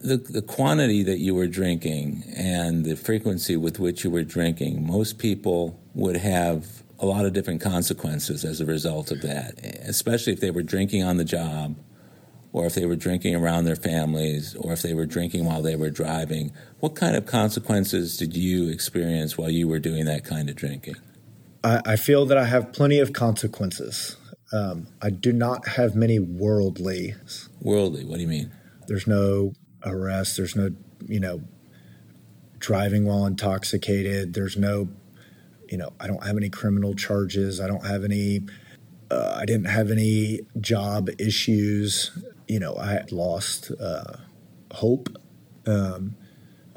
[0.00, 4.86] the the quantity that you were drinking and the frequency with which you were drinking,
[4.86, 10.32] most people would have a lot of different consequences as a result of that, especially
[10.32, 11.76] if they were drinking on the job
[12.56, 15.76] or if they were drinking around their families, or if they were drinking while they
[15.76, 16.50] were driving.
[16.80, 20.96] What kind of consequences did you experience while you were doing that kind of drinking?
[21.62, 24.16] I, I feel that I have plenty of consequences.
[24.54, 27.14] Um, I do not have many worldly.
[27.60, 28.50] Worldly, what do you mean?
[28.86, 29.52] There's no
[29.86, 30.36] arrest.
[30.36, 30.70] There's no,
[31.06, 31.42] you know,
[32.58, 34.34] driving while intoxicated.
[34.34, 34.88] There's no,
[35.68, 37.60] you know, I don't have any criminal charges.
[37.60, 38.42] I don't have any.
[39.08, 42.10] Uh, I didn't have any job issues
[42.48, 44.16] you know, I had lost uh,
[44.72, 45.08] hope.
[45.66, 46.16] Um,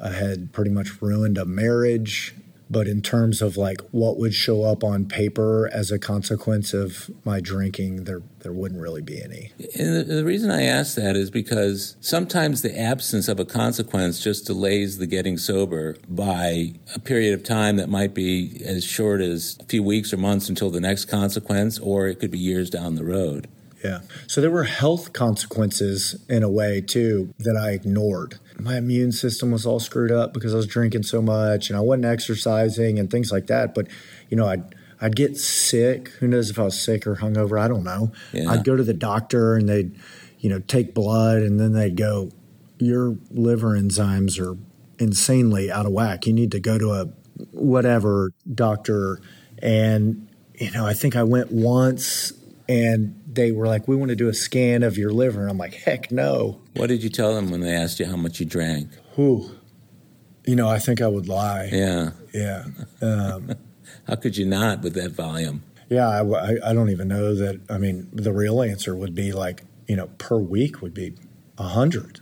[0.02, 2.34] I had pretty much ruined a marriage.
[2.70, 7.10] But in terms of like what would show up on paper as a consequence of
[7.24, 9.52] my drinking, there there wouldn't really be any.
[9.76, 14.20] And the, the reason I ask that is because sometimes the absence of a consequence
[14.20, 19.20] just delays the getting sober by a period of time that might be as short
[19.20, 22.70] as a few weeks or months until the next consequence, or it could be years
[22.70, 23.48] down the road.
[23.82, 24.00] Yeah.
[24.26, 28.38] So there were health consequences in a way too that I ignored.
[28.58, 31.80] My immune system was all screwed up because I was drinking so much and I
[31.80, 33.74] wasn't exercising and things like that.
[33.74, 33.88] But,
[34.28, 36.08] you know, I'd I'd get sick.
[36.20, 37.58] Who knows if I was sick or hungover?
[37.58, 38.12] I don't know.
[38.32, 38.50] Yeah.
[38.50, 39.98] I'd go to the doctor and they'd,
[40.40, 42.30] you know, take blood and then they'd go,
[42.78, 44.58] Your liver enzymes are
[44.98, 46.26] insanely out of whack.
[46.26, 47.06] You need to go to a
[47.52, 49.20] whatever doctor.
[49.62, 52.34] And, you know, I think I went once
[52.68, 55.58] and they were like, "We want to do a scan of your liver." And I'm
[55.58, 58.46] like, "Heck no!" What did you tell them when they asked you how much you
[58.46, 58.88] drank?
[59.14, 59.50] Who?
[60.46, 61.68] You know, I think I would lie.
[61.72, 62.64] Yeah, yeah.
[63.02, 63.54] Um,
[64.06, 65.62] how could you not with that volume?
[65.88, 67.60] Yeah, I, I, don't even know that.
[67.70, 71.14] I mean, the real answer would be like, you know, per week would be
[71.58, 72.20] a hundred.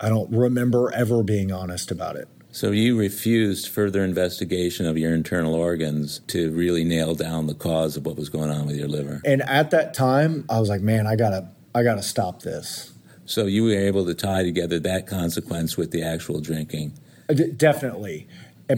[0.00, 2.28] I don't remember ever being honest about it.
[2.54, 7.96] So you refused further investigation of your internal organs to really nail down the cause
[7.96, 9.20] of what was going on with your liver.
[9.24, 12.92] And at that time, I was like, man, I gotta, I gotta stop this.
[13.26, 16.92] So you were able to tie together that consequence with the actual drinking.
[17.28, 18.28] Uh, definitely,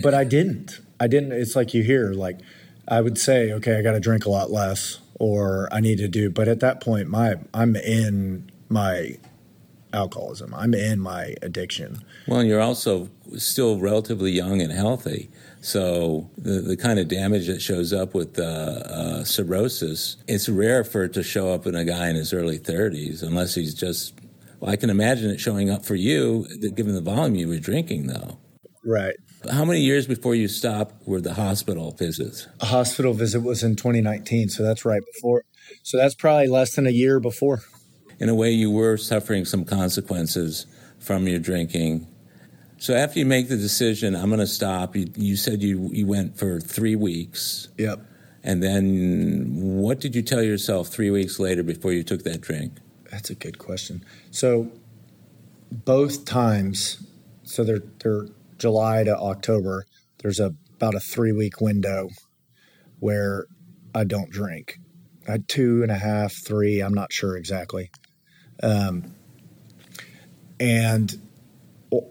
[0.03, 0.81] but I didn't.
[0.99, 1.33] I didn't.
[1.33, 2.39] It's like you hear, like
[2.89, 6.09] I would say, okay, I got to drink a lot less, or I need to
[6.09, 6.31] do.
[6.31, 9.19] But at that point, my I'm in my
[9.97, 10.55] alcoholism.
[10.55, 12.05] I'm in my addiction.
[12.29, 15.31] Well, and you're also still relatively young and healthy.
[15.61, 20.85] So the, the kind of damage that shows up with uh, uh, cirrhosis, it's rare
[20.85, 24.15] for it to show up in a guy in his early 30s, unless he's just.
[24.61, 28.07] Well, I can imagine it showing up for you, given the volume you were drinking,
[28.07, 28.39] though.
[28.85, 29.15] Right.
[29.51, 32.47] How many years before you stopped were the hospital visits?
[32.61, 35.45] A hospital visit was in 2019, so that's right before.
[35.83, 37.63] So that's probably less than a year before
[38.19, 40.67] in a way you were suffering some consequences
[40.99, 42.07] from your drinking.
[42.79, 44.97] So after you make the decision, I'm going to stop.
[44.97, 47.69] You, you said you you went for three weeks.
[47.79, 48.01] Yep.
[48.43, 52.75] And then what did you tell yourself three weeks later before you took that drink?
[53.11, 54.05] That's a good question.
[54.31, 54.71] So
[55.71, 57.05] both times,
[57.45, 58.27] so they're they're
[58.59, 59.87] July to October.
[60.19, 62.11] There's a about a three week window
[63.01, 63.47] where
[63.95, 64.79] I don't drink.
[65.27, 66.81] I had two and a half, three.
[66.81, 67.91] I'm not sure exactly.
[68.63, 69.15] Um,
[70.59, 71.21] and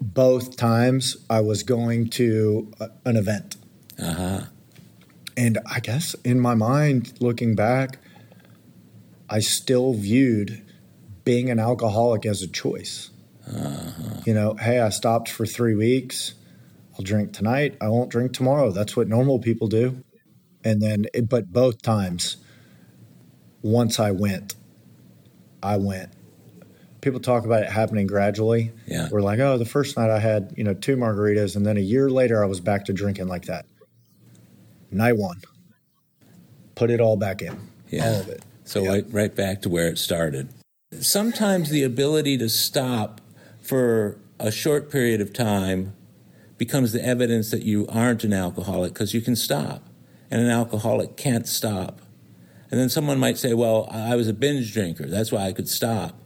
[0.00, 3.56] both times I was going to a, an event.
[3.98, 4.44] Uh-huh.
[5.36, 7.98] And I guess in my mind, looking back,
[9.28, 10.62] I still viewed
[11.24, 13.10] being an alcoholic as a choice.
[13.46, 14.20] Uh-huh.
[14.24, 16.34] You know, hey, I stopped for three weeks.
[16.94, 17.76] I'll drink tonight.
[17.80, 18.70] I won't drink tomorrow.
[18.70, 20.02] That's what normal people do.
[20.64, 22.38] And then, but both times,
[23.62, 24.54] once I went,
[25.62, 26.15] I went
[27.06, 28.72] people talk about it happening gradually.
[28.88, 29.08] Yeah.
[29.12, 31.80] We're like, oh, the first night I had, you know, two margaritas, and then a
[31.80, 33.64] year later I was back to drinking like that.
[34.90, 35.40] Night one,
[36.74, 37.56] put it all back in.
[37.90, 38.08] Yeah.
[38.08, 38.42] All of it.
[38.64, 38.88] So yeah.
[38.88, 40.48] right, right back to where it started.
[40.98, 43.20] Sometimes the ability to stop
[43.62, 45.94] for a short period of time
[46.58, 49.84] becomes the evidence that you aren't an alcoholic because you can stop.
[50.28, 52.00] And an alcoholic can't stop.
[52.68, 55.06] And then someone might say, well, I was a binge drinker.
[55.06, 56.20] That's why I could stop.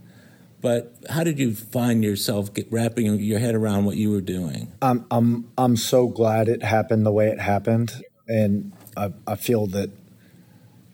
[0.61, 4.73] But how did you find yourself wrapping your head around what you were doing?
[4.83, 7.93] I'm I'm I'm so glad it happened the way it happened,
[8.29, 9.91] and I, I feel that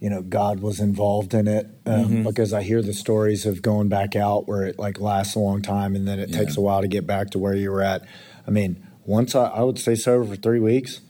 [0.00, 2.22] you know God was involved in it um, mm-hmm.
[2.22, 5.62] because I hear the stories of going back out where it like lasts a long
[5.62, 6.38] time and then it yeah.
[6.38, 8.06] takes a while to get back to where you were at.
[8.46, 11.00] I mean, once I, I would stay sober for three weeks,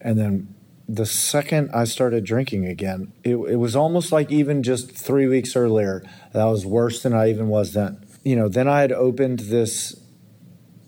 [0.00, 0.54] and then
[0.88, 5.56] the second I started drinking again, it, it was almost like even just three weeks
[5.56, 6.02] earlier,
[6.32, 8.03] that was worse than I even was then.
[8.24, 10.00] You know, then I had opened this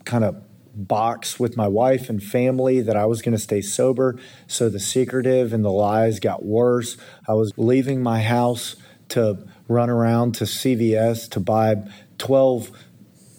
[0.05, 4.19] kind of box with my wife and family that I was going to stay sober.
[4.47, 6.97] So the secretive and the lies got worse.
[7.27, 8.75] I was leaving my house
[9.09, 11.75] to run around to CVS to buy
[12.17, 12.71] 12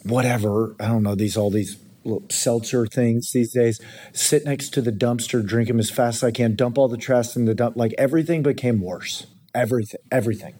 [0.04, 3.80] whatever, I don't know, these all these little seltzer things these days.
[4.12, 6.96] Sit next to the dumpster, drink them as fast as I can, dump all the
[6.96, 7.76] trash in the dump.
[7.76, 9.26] Like everything became worse.
[9.54, 10.54] Everything, everything.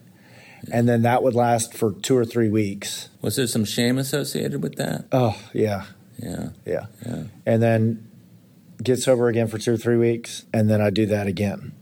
[0.71, 3.09] And then that would last for two or three weeks.
[3.21, 5.05] Was there some shame associated with that?
[5.11, 5.85] Oh, yeah.
[6.17, 6.49] Yeah.
[6.65, 6.85] Yeah.
[7.05, 7.23] yeah.
[7.45, 8.07] And then
[8.83, 11.73] get sober again for two or three weeks, and then I do that again.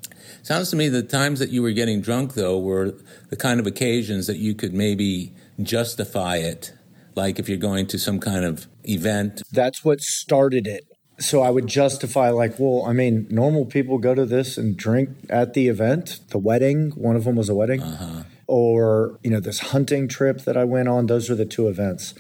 [0.44, 2.96] Sounds to me the times that you were getting drunk, though, were
[3.30, 6.74] the kind of occasions that you could maybe justify it
[7.16, 9.42] like if you're going to some kind of event.
[9.52, 10.86] That's what started it.
[11.20, 15.10] So I would justify, like, well, I mean, normal people go to this and drink
[15.30, 16.92] at the event, the wedding.
[16.92, 17.82] One of them was a wedding.
[17.82, 18.24] Uh-huh.
[18.48, 21.08] Or, you know, this hunting trip that I went on.
[21.08, 22.14] Those are the two events.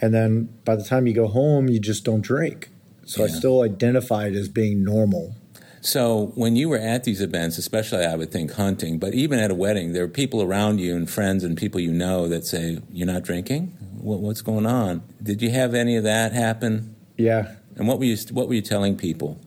[0.00, 2.70] And then by the time you go home, you just don't drink.
[3.04, 3.26] So yeah.
[3.26, 5.34] I still identify it as being normal.
[5.80, 9.50] So when you were at these events, especially I would think hunting, but even at
[9.50, 12.80] a wedding, there are people around you and friends and people you know that say,
[12.90, 13.76] You're not drinking?
[14.00, 15.02] what, what's going on?
[15.22, 16.94] Did you have any of that happen?
[17.16, 17.54] Yeah.
[17.76, 19.38] And what were you what were you telling people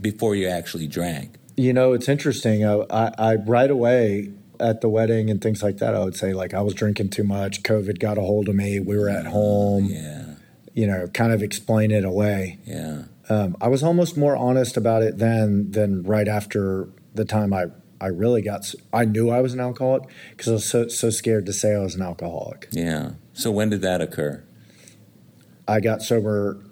[0.00, 1.36] before you actually drank?
[1.56, 2.64] You know, it's interesting.
[2.64, 6.32] I, I, I right away at the wedding and things like that, I would say
[6.32, 7.62] like I was drinking too much.
[7.62, 8.80] COVID got a hold of me.
[8.80, 9.86] We were at home.
[9.86, 10.34] Yeah.
[10.74, 12.58] You know, kind of explain it away.
[12.66, 13.04] Yeah.
[13.28, 17.66] Um, I was almost more honest about it then than right after the time I
[18.00, 18.72] I really got.
[18.92, 21.78] I knew I was an alcoholic because I was so so scared to say I
[21.78, 22.68] was an alcoholic.
[22.72, 23.12] Yeah.
[23.32, 24.44] So when did that occur?
[25.66, 26.62] I got sober.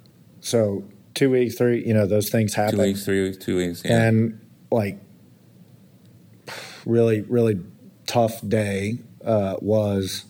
[0.41, 1.85] So two weeks, three.
[1.85, 2.77] You know, those things happen.
[2.77, 3.83] Two weeks, three weeks, two weeks.
[3.85, 4.03] Yeah.
[4.03, 4.99] And like,
[6.85, 7.59] really, really
[8.07, 10.25] tough day uh, was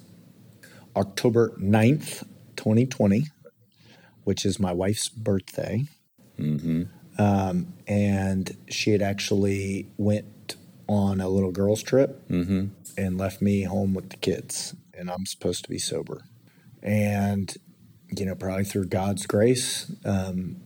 [0.96, 3.26] October 9th, 2020,
[4.24, 5.84] which is my wife's birthday.
[6.38, 6.84] Mm-hmm.
[7.18, 10.56] Um, and she had actually went
[10.88, 12.66] on a little girls trip mm-hmm.
[12.96, 16.22] and left me home with the kids and i'm supposed to be sober
[16.82, 17.56] and
[18.10, 20.56] you know probably through god's grace um,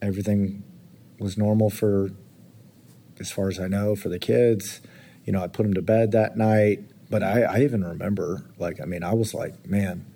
[0.00, 0.62] everything
[1.18, 2.10] was normal for
[3.18, 4.80] as far as i know for the kids
[5.24, 8.80] you know i put them to bed that night but i, I even remember like
[8.80, 10.06] i mean i was like man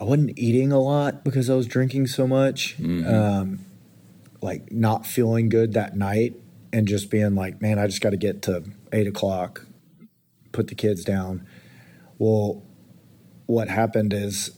[0.00, 3.06] i wasn't eating a lot because i was drinking so much mm-hmm.
[3.12, 3.64] um,
[4.42, 6.34] like not feeling good that night
[6.72, 9.66] and just being like, man, I just got to get to eight o'clock,
[10.52, 11.46] put the kids down.
[12.18, 12.62] Well,
[13.46, 14.50] what happened is,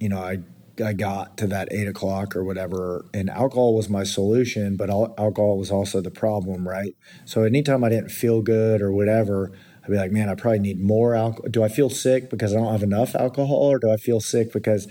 [0.00, 0.38] you know, I
[0.82, 5.58] I got to that eight o'clock or whatever, and alcohol was my solution, but alcohol
[5.58, 6.94] was also the problem, right?
[7.24, 9.52] So anytime I didn't feel good or whatever,
[9.82, 11.50] I'd be like, man, I probably need more alcohol.
[11.50, 14.52] Do I feel sick because I don't have enough alcohol, or do I feel sick
[14.52, 14.88] because,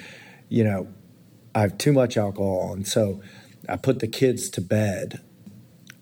[0.50, 0.88] you know,
[1.56, 2.74] I have too much alcohol?
[2.74, 3.22] And so
[3.68, 5.22] I put the kids to bed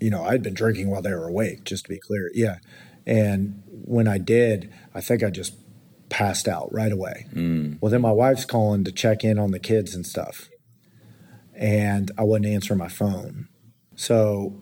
[0.02, 2.32] you know, I'd been drinking while they were awake, just to be clear.
[2.34, 2.58] Yeah.
[3.06, 5.54] And when I did, I think I just
[6.12, 7.26] passed out right away.
[7.34, 7.80] Mm.
[7.82, 10.50] Well, then my wife's calling to check in on the kids and stuff.
[11.56, 13.48] And I wasn't answering my phone.
[13.96, 14.62] So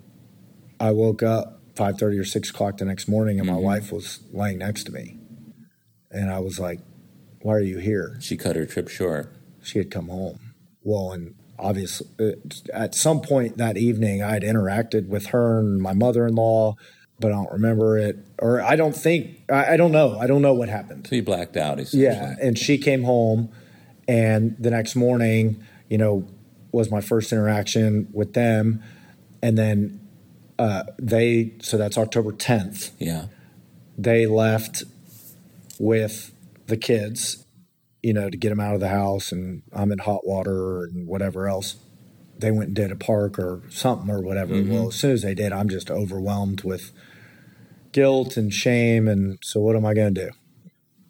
[0.79, 3.63] I woke up 5.30 or 6 o'clock the next morning and my mm-hmm.
[3.63, 5.17] wife was laying next to me.
[6.11, 6.79] And I was like,
[7.41, 8.17] why are you here?
[8.21, 9.33] She cut her trip short.
[9.63, 10.53] She had come home.
[10.83, 12.31] Well, and obviously uh,
[12.73, 16.73] at some point that evening i had interacted with her and my mother-in-law
[17.19, 20.41] but i don't remember it or i don't think i, I don't know i don't
[20.41, 23.49] know what happened so you blacked out yeah and she came home
[24.07, 26.27] and the next morning you know
[26.71, 28.83] was my first interaction with them
[29.41, 29.99] and then
[30.59, 33.27] uh, they so that's october 10th yeah
[33.97, 34.83] they left
[35.79, 36.33] with
[36.67, 37.45] the kids
[38.01, 41.07] you know, to get them out of the house and I'm in hot water and
[41.07, 41.75] whatever else.
[42.37, 44.53] They went and did a park or something or whatever.
[44.53, 44.73] Mm-hmm.
[44.73, 46.91] Well, as soon as they did, I'm just overwhelmed with
[47.91, 49.07] guilt and shame.
[49.07, 50.31] And so, what am I going to do?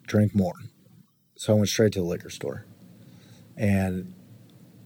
[0.06, 0.54] Drink more.
[1.36, 2.66] So, I went straight to the liquor store.
[3.56, 4.14] And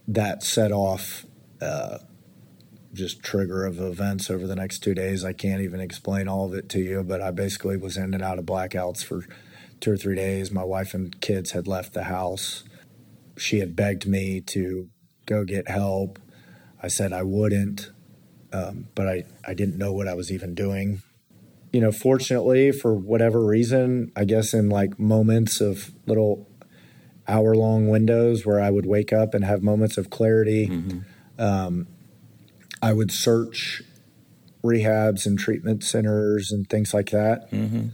[0.07, 1.25] that set off
[1.61, 1.99] uh,
[2.93, 5.23] just trigger of events over the next two days.
[5.23, 8.23] I can't even explain all of it to you, but I basically was in and
[8.23, 9.25] out of blackouts for
[9.79, 10.51] two or three days.
[10.51, 12.63] My wife and kids had left the house.
[13.37, 14.89] She had begged me to
[15.25, 16.19] go get help.
[16.81, 17.91] I said I wouldn't,
[18.53, 21.01] um, but I, I didn't know what I was even doing.
[21.75, 26.47] You know, fortunately, for whatever reason, I guess in like moments of little
[27.27, 30.99] hour long windows where I would wake up and have moments of clarity, mm-hmm.
[31.37, 31.87] um,
[32.81, 33.81] I would search
[34.63, 37.51] rehabs and treatment centers and things like that.
[37.51, 37.87] Mm-hmm.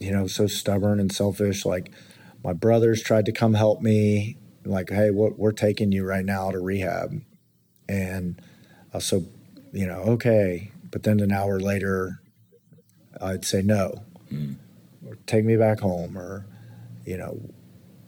[0.00, 1.64] You know, so stubborn and selfish.
[1.64, 1.90] Like
[2.44, 4.36] my brothers tried to come help me.
[4.66, 7.22] Like, hey, we're taking you right now to rehab,
[7.88, 8.38] and
[8.92, 9.24] uh, so
[9.72, 10.72] you know, okay.
[10.90, 12.20] But then an hour later,
[13.20, 14.02] I'd say no,
[14.32, 14.56] mm.
[15.06, 16.46] or take me back home, or
[17.04, 17.40] you know,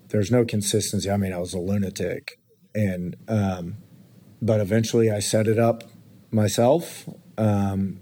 [0.08, 1.10] there's no consistency.
[1.10, 2.38] I mean, I was a lunatic,
[2.74, 3.76] and um,
[4.40, 5.84] but eventually I set it up
[6.30, 8.00] myself, um,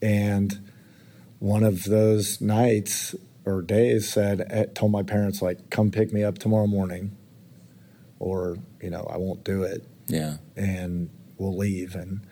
[0.00, 0.60] and
[1.38, 6.22] one of those nights or days said eh, told my parents like come pick me
[6.22, 7.16] up tomorrow morning
[8.18, 12.24] or you know i won't do it yeah and we'll leave and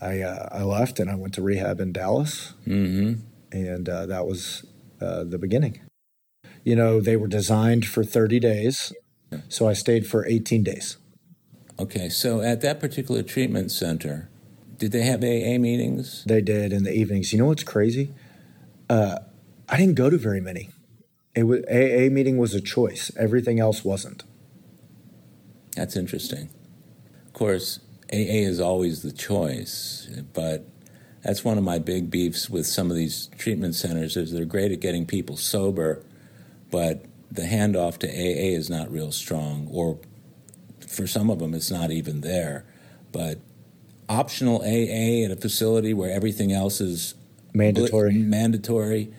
[0.00, 3.20] i uh, i left and i went to rehab in dallas mm-hmm.
[3.52, 4.64] And uh, that was
[5.00, 5.80] uh, the beginning
[6.64, 8.92] you know they were designed for 30 days
[9.48, 10.96] so i stayed for 18 days
[11.78, 14.28] okay so at that particular treatment center
[14.76, 18.10] did they have aa meetings they did in the evenings you know what's crazy
[18.90, 19.20] uh,
[19.68, 20.68] I didn't go to very many.
[21.36, 23.12] It was, AA meeting was a choice.
[23.16, 24.24] Everything else wasn't.
[25.76, 26.50] That's interesting.
[27.28, 27.78] Of course,
[28.12, 30.66] AA is always the choice, but
[31.22, 34.72] that's one of my big beefs with some of these treatment centers is they're great
[34.72, 36.02] at getting people sober,
[36.70, 39.98] but the handoff to AA is not real strong, or
[40.86, 42.64] for some of them, it's not even there.
[43.12, 43.38] But
[44.08, 47.14] optional AA at a facility where everything else is
[47.52, 48.14] mandatory.
[48.14, 49.12] mandatory.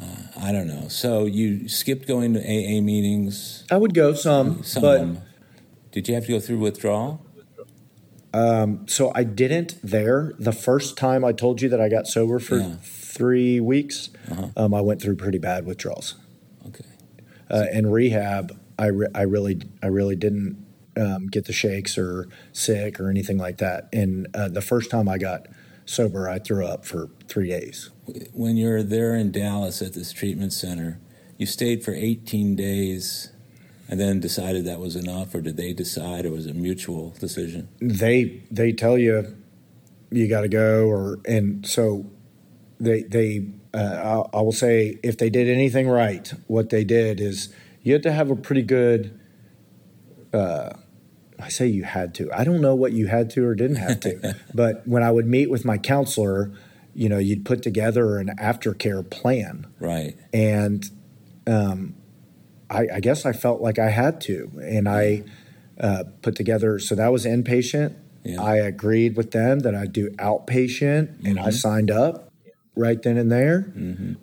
[0.00, 0.04] Uh,
[0.40, 0.88] I don't know.
[0.88, 3.64] So you skipped going to AA meetings.
[3.70, 5.06] I would go some, some but
[5.92, 7.24] did you have to go through withdrawal?
[8.32, 10.34] Um, so I didn't there.
[10.38, 12.76] The first time I told you that I got sober for yeah.
[12.82, 14.48] three weeks, uh-huh.
[14.56, 16.14] um, I went through pretty bad withdrawals.
[16.66, 16.84] Okay.
[17.50, 20.64] Uh, in rehab, I, re- I really I really didn't
[20.96, 23.88] um, get the shakes or sick or anything like that.
[23.92, 25.46] And uh, the first time I got
[25.86, 27.90] sober, I threw up for three days.
[28.32, 31.00] When you're there in Dallas at this treatment center,
[31.38, 33.32] you stayed for 18 days
[33.88, 37.10] and then decided that was enough, or did they decide, or was it a mutual
[37.18, 37.68] decision?
[37.80, 39.36] They they tell you
[40.10, 42.06] you got to go, or and so
[42.78, 47.20] they they uh, I, I will say if they did anything right, what they did
[47.20, 49.18] is you had to have a pretty good.
[50.32, 50.74] Uh,
[51.40, 52.30] I say you had to.
[52.32, 54.36] I don't know what you had to or didn't have to.
[54.54, 56.52] but when I would meet with my counselor,
[56.94, 59.66] you know, you'd put together an aftercare plan.
[59.78, 60.16] Right.
[60.32, 60.90] And
[61.46, 61.94] um,
[62.70, 64.50] I, I, guess I felt like I had to.
[64.62, 65.24] And I
[65.80, 67.96] uh, put together, so that was inpatient.
[68.24, 68.42] Yeah.
[68.42, 71.26] I agreed with them that I'd do outpatient mm-hmm.
[71.26, 71.50] and I mm-hmm.
[71.52, 72.32] signed up
[72.76, 73.72] right then and there.
[73.76, 74.14] Mm-hmm.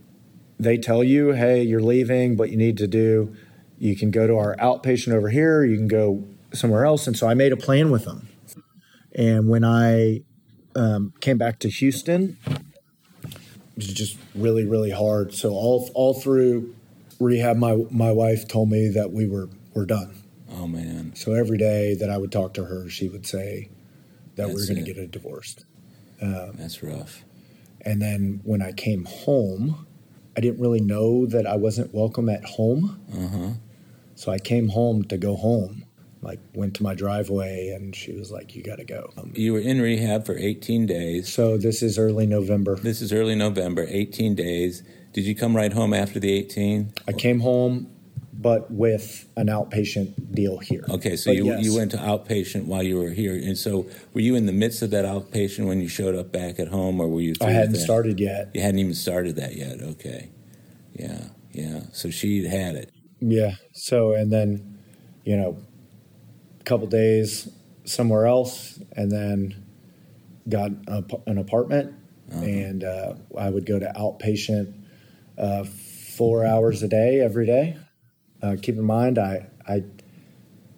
[0.59, 3.35] They tell you, hey, you're leaving, but you need to do,
[3.77, 6.23] you can go to our outpatient over here, you can go
[6.53, 7.07] somewhere else.
[7.07, 8.29] And so I made a plan with them.
[9.13, 10.21] And when I
[10.75, 12.37] um, came back to Houston,
[13.25, 15.33] it was just really, really hard.
[15.33, 16.75] So all all through
[17.19, 20.15] rehab, my my wife told me that we were we're done.
[20.51, 21.15] Oh man!
[21.15, 23.69] So every day that I would talk to her, she would say
[24.35, 25.57] that That's we are going to get a divorce.
[26.21, 27.23] Um, That's rough.
[27.81, 29.85] And then when I came home,
[30.35, 32.99] I didn't really know that I wasn't welcome at home.
[33.13, 33.49] Uh-huh.
[34.15, 35.85] So I came home to go home
[36.25, 39.53] like went to my driveway and she was like you got to go um, you
[39.53, 43.85] were in rehab for 18 days so this is early november this is early november
[43.87, 44.83] 18 days
[45.15, 47.89] did you come right home after the 18 i came home
[48.33, 51.63] but with an outpatient deal here okay so you, yes.
[51.63, 54.81] you went to outpatient while you were here and so were you in the midst
[54.81, 57.75] of that outpatient when you showed up back at home or were you i hadn't
[57.75, 60.29] started yet you hadn't even started that yet okay
[60.93, 62.91] yeah yeah so she'd had it
[63.21, 64.77] yeah so and then
[65.23, 65.57] you know
[66.59, 67.49] a couple days
[67.85, 69.63] somewhere else, and then
[70.49, 71.93] got a, an apartment.
[72.31, 72.43] Uh-huh.
[72.43, 74.73] And uh, I would go to outpatient
[75.37, 77.77] uh, four hours a day every day.
[78.41, 79.83] Uh, keep in mind, I I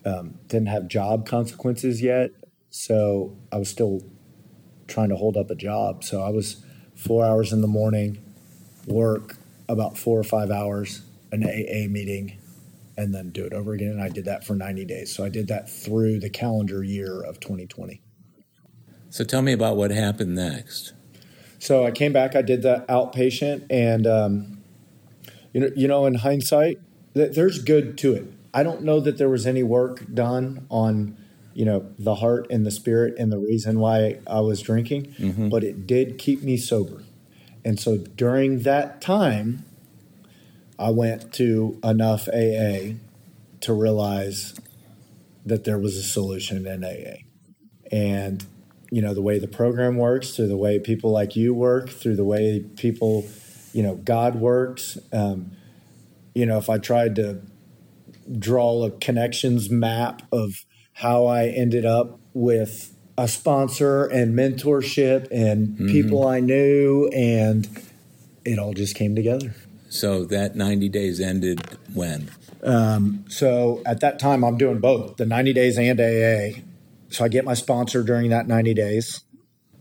[0.06, 2.32] um, didn't have job consequences yet,
[2.70, 4.02] so I was still
[4.88, 6.04] trying to hold up a job.
[6.04, 6.64] So I was
[6.96, 8.24] four hours in the morning,
[8.86, 9.38] work
[9.68, 11.02] about four or five hours,
[11.32, 12.38] an AA meeting,
[12.98, 13.92] and then do it over again.
[13.92, 15.14] And I did that for 90 days.
[15.14, 18.02] So I did that through the calendar year of 2020.
[19.10, 20.94] So tell me about what happened next.
[21.60, 22.36] So I came back.
[22.36, 24.62] I did the outpatient, and um,
[25.54, 26.80] you know, you know, in hindsight,
[27.14, 28.26] th- there's good to it.
[28.54, 31.18] I don't know that there was any work done on,
[31.54, 35.50] you know, the heart and the spirit and the reason why I was drinking, Mm-hmm.
[35.50, 37.04] but it did keep me sober.
[37.66, 39.66] And so during that time,
[40.80, 42.94] I went to enough AA
[43.62, 44.54] to realize
[45.46, 47.18] that there was a solution in AA.
[47.92, 48.46] And,
[48.92, 52.16] you know, the way the program works, through the way people like you work, through
[52.16, 53.28] the way people,
[53.74, 54.98] you know, God works.
[55.12, 55.52] Um,
[56.34, 57.42] you know, if I tried to
[58.38, 65.78] draw a connections map of how I ended up with a sponsor and mentorship and
[65.90, 67.68] people I knew, and
[68.46, 69.56] it all just came together.
[69.90, 71.62] So that 90 days ended
[71.94, 72.30] when?
[73.30, 76.62] So at that time, I'm doing both the 90 days and AA.
[77.10, 79.24] So I get my sponsor during that 90 days.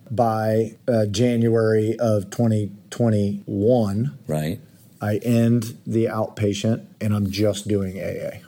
[0.08, 4.60] By uh, January of 2021, Right?
[5.00, 8.38] I end the outpatient and I'm just doing AA.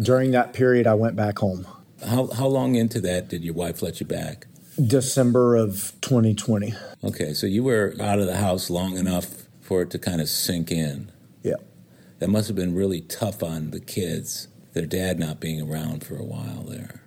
[0.00, 1.66] During that period, I went back home.
[2.04, 4.46] How, how long into that did your wife let you back?
[4.84, 6.74] December of 2020.
[7.04, 10.28] Okay, so you were out of the house long enough for it to kind of
[10.28, 11.12] sink in.
[11.42, 11.54] Yeah.
[12.18, 16.16] That must have been really tough on the kids, their dad not being around for
[16.16, 17.03] a while there.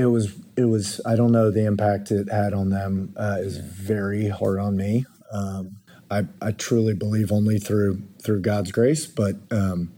[0.00, 3.58] It was, it was, I don't know the impact it had on them uh, is
[3.58, 5.04] very hard on me.
[5.30, 5.76] Um,
[6.10, 9.92] I, I truly believe only through, through God's grace, but, um,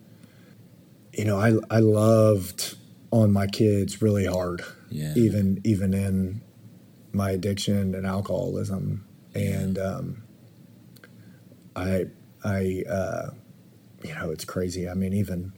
[1.13, 2.77] you know, I, I loved
[3.13, 5.15] on my kids really hard, Yeah.
[5.17, 6.43] even, even in
[7.13, 9.07] my addiction and alcoholism.
[9.35, 10.23] And, um,
[11.77, 12.07] I,
[12.45, 13.31] I, uh,
[14.03, 14.89] you know, it's crazy.
[14.89, 15.53] I mean, even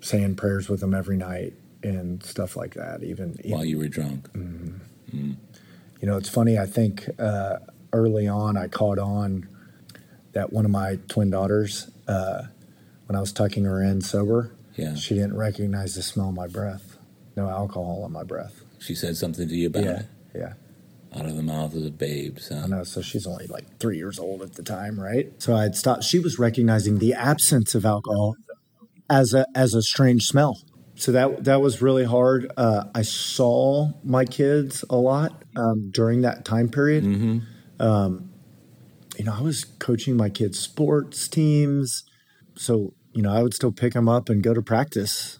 [0.00, 3.02] saying prayers with them every night and stuff like that.
[3.02, 4.28] Even, While you were drunk.
[5.12, 5.36] you
[6.02, 6.58] know, it's funny.
[6.58, 7.56] I think uh,
[7.92, 9.48] early on I caught on
[10.32, 12.42] that one of my twin daughters, uh,
[13.06, 14.94] when I was tucking her in sober, Yeah.
[14.94, 16.96] she didn't recognize the smell of my breath.
[17.36, 18.62] No alcohol on my breath.
[18.78, 20.06] She said something to you about yeah, it?
[20.34, 20.52] yeah.
[21.16, 22.62] Out of the mouth of the babes, huh?
[22.64, 22.84] I know.
[22.84, 25.32] So she's only like three years old at the time, right?
[25.42, 26.04] So I had stopped.
[26.04, 28.36] She was recognizing the absence of alcohol
[29.08, 30.60] as a as a strange smell.
[31.00, 32.52] So that that was really hard.
[32.58, 37.04] Uh, I saw my kids a lot um, during that time period.
[37.78, 38.30] Um,
[39.16, 42.04] you know, I was coaching my kids' sports teams,
[42.54, 45.38] so you know I would still pick them up and go to practice.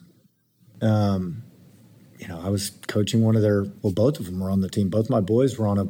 [0.81, 1.43] Um,
[2.17, 3.65] you know, I was coaching one of their.
[3.83, 4.89] Well, both of them were on the team.
[4.89, 5.85] Both my boys were on a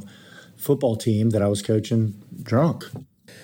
[0.57, 2.83] football team that I was coaching drunk.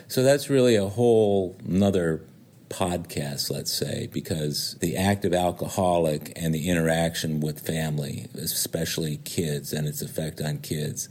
[0.09, 2.25] So that's really a whole another
[2.70, 9.88] podcast, let's say, because the active alcoholic and the interaction with family, especially kids and
[9.88, 11.09] its effect on kids,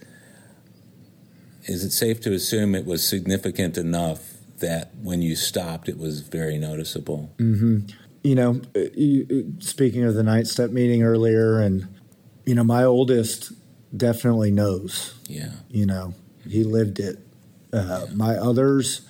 [1.64, 6.20] is it safe to assume it was significant enough that when you stopped, it was
[6.20, 7.32] very noticeable?
[8.26, 11.86] you know, uh, uh, speaking of the night step meeting earlier, and
[12.44, 13.52] you know, my oldest
[13.96, 15.14] definitely knows.
[15.28, 15.52] Yeah.
[15.70, 16.12] You know,
[16.44, 17.20] he lived it.
[17.72, 19.02] Uh, my others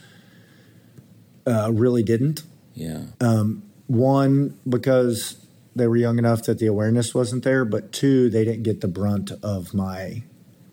[1.46, 2.42] uh, really didn't.
[2.74, 3.04] Yeah.
[3.86, 5.36] One because
[5.76, 8.88] they were young enough that the awareness wasn't there, but two, they didn't get the
[8.88, 10.22] brunt of my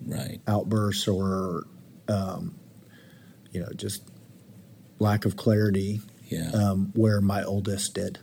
[0.05, 0.41] Right.
[0.47, 1.65] outbursts or,
[2.07, 2.55] um,
[3.51, 4.01] you know, just
[4.99, 6.01] lack of clarity.
[6.29, 6.49] Yeah.
[6.51, 8.17] Um, where my oldest did.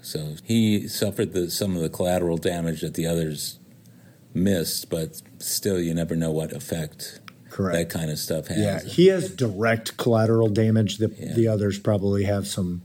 [0.00, 3.58] So he suffered the, some of the collateral damage that the others
[4.32, 7.20] missed, but still, you never know what effect
[7.56, 7.90] Correct.
[7.90, 8.58] that kind of stuff has.
[8.58, 10.98] Yeah, he has direct collateral damage.
[10.98, 11.32] The Yeah.
[11.34, 12.82] the others probably have some.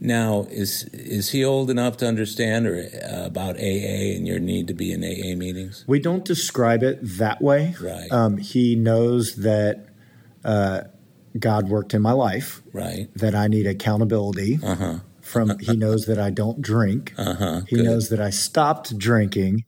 [0.00, 4.66] Now, is is he old enough to understand or uh, about AA and your need
[4.66, 5.84] to be in AA meetings?
[5.86, 7.76] We don't describe it that way.
[7.80, 8.10] Right.
[8.10, 9.86] Um, he knows that
[10.44, 10.80] uh,
[11.38, 12.62] God worked in my life.
[12.72, 13.08] Right.
[13.14, 14.58] That I need accountability.
[14.62, 14.98] Uh huh.
[15.20, 17.14] From he knows that I don't drink.
[17.16, 17.60] Uh huh.
[17.68, 19.62] He knows that I stopped drinking.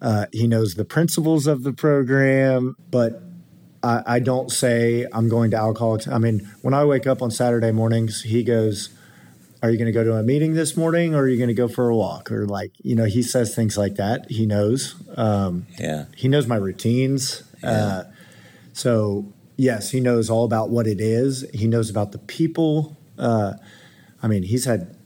[0.00, 3.22] Uh, he knows the principles of the program, but
[3.82, 6.06] I, I don't say I'm going to Alcoholics.
[6.08, 8.90] I mean, when I wake up on Saturday mornings, he goes,
[9.62, 11.54] "Are you going to go to a meeting this morning, or are you going to
[11.54, 14.30] go for a walk?" Or like, you know, he says things like that.
[14.30, 14.94] He knows.
[15.16, 16.06] Um, Yeah.
[16.16, 17.42] he knows my routines.
[17.62, 18.04] Uh,
[18.72, 21.44] so yes, he knows all about what it is.
[21.54, 22.96] He knows about the people.
[23.18, 23.54] Uh,
[24.22, 24.96] I mean, he's had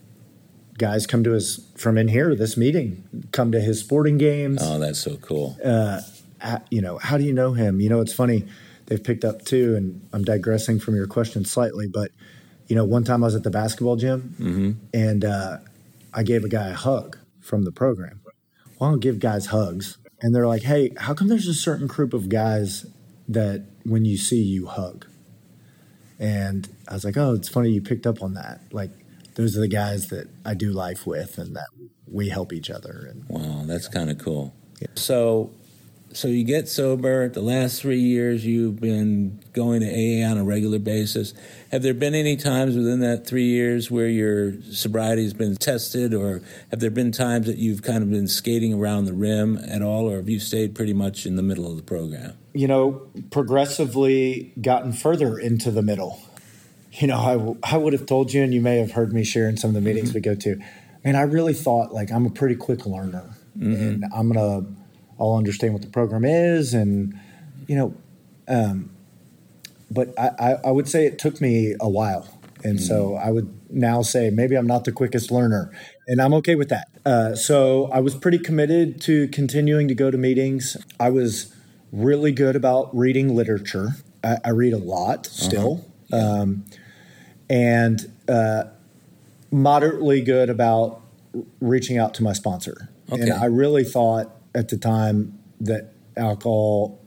[0.77, 4.59] guys come to his from in here this meeting, come to his sporting games.
[4.61, 5.57] Oh, that's so cool.
[5.63, 6.01] Uh,
[6.69, 7.79] you know, how do you know him?
[7.81, 8.45] You know, it's funny.
[8.87, 12.11] They've picked up too, and I'm digressing from your question slightly, but
[12.67, 14.35] you know, one time I was at the basketball gym
[14.93, 15.57] and uh,
[16.13, 18.19] I gave a guy a hug from the program.
[18.79, 19.97] Well, I don't give guys hugs.
[20.21, 22.85] and they're like, "Hey, how come there's a certain group of guys
[23.29, 25.05] that when you see you hug?"
[26.19, 28.61] And I was like, "Oh, it's funny you picked up on that.
[28.71, 28.89] Like,
[29.35, 31.67] those are the guys that I do life with, and that
[32.11, 34.53] we help each other." And wow, that's kind of cool.
[34.81, 34.87] Yeah.
[34.95, 35.51] So,
[36.13, 37.29] so you get sober.
[37.29, 41.33] The last three years, you've been going to AA on a regular basis.
[41.71, 46.13] Have there been any times within that three years where your sobriety has been tested,
[46.13, 46.41] or
[46.71, 50.09] have there been times that you've kind of been skating around the rim at all,
[50.09, 52.33] or have you stayed pretty much in the middle of the program?
[52.53, 56.19] You know, progressively gotten further into the middle.
[56.93, 59.23] You know, I, w- I would have told you, and you may have heard me
[59.23, 60.17] share in some of the meetings mm-hmm.
[60.17, 60.53] we go to.
[60.53, 63.73] I mean, I really thought like I'm a pretty quick learner, mm-hmm.
[63.73, 64.65] and I'm gonna
[65.19, 67.19] I'll understand what the program is, and
[67.67, 67.95] you know,
[68.47, 68.91] um,
[69.89, 72.27] but I, I, would say it took me a while,
[72.63, 72.81] and mm.
[72.81, 75.71] so I would now say maybe I'm not the quickest learner,
[76.07, 76.87] and I'm okay with that.
[77.05, 80.77] Uh, so I was pretty committed to continuing to go to meetings.
[80.99, 81.53] I was
[81.91, 83.89] really good about reading literature.
[84.23, 85.45] I, I read a lot uh-huh.
[85.45, 86.41] still, uh-huh.
[86.41, 86.65] um,
[87.49, 88.65] and uh,
[89.51, 91.01] moderately good about
[91.61, 92.89] reaching out to my sponsor.
[93.11, 93.21] Okay.
[93.21, 96.99] And I really thought at the time that alcohol,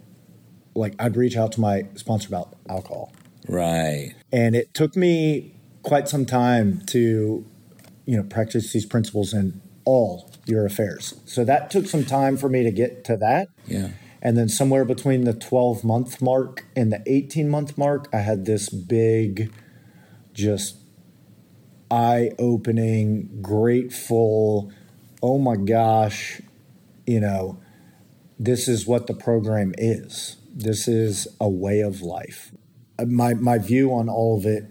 [0.74, 3.12] like I'd reach out to my sponsor about alcohol.
[3.49, 4.14] Right.
[4.32, 7.45] And it took me quite some time to,
[8.07, 11.20] you know, practice these principles in all your affairs.
[11.24, 13.49] So that took some time for me to get to that.
[13.66, 13.91] Yeah.
[14.22, 18.45] And then somewhere between the 12 month mark and the 18 month mark, I had
[18.45, 19.53] this big,
[20.34, 20.76] just
[21.91, 24.70] eye opening, grateful,
[25.22, 26.41] oh my gosh,
[27.07, 27.61] you know,
[28.38, 30.36] this is what the program is.
[30.53, 32.53] This is a way of life.
[33.07, 34.64] My my view on all of it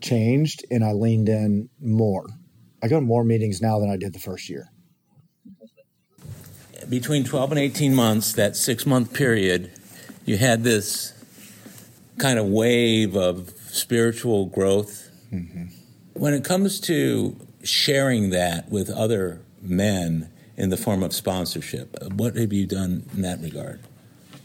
[0.00, 2.26] changed, and I leaned in more.
[2.82, 4.70] I go to more meetings now than I did the first year.
[6.88, 9.72] Between 12 and 18 months, that six month period,
[10.24, 11.12] you had this
[12.18, 15.10] kind of wave of spiritual growth.
[15.32, 15.64] Mm-hmm.
[16.14, 21.96] When it comes to sharing that with other men, in the form of sponsorship.
[22.12, 23.80] What have you done in that regard?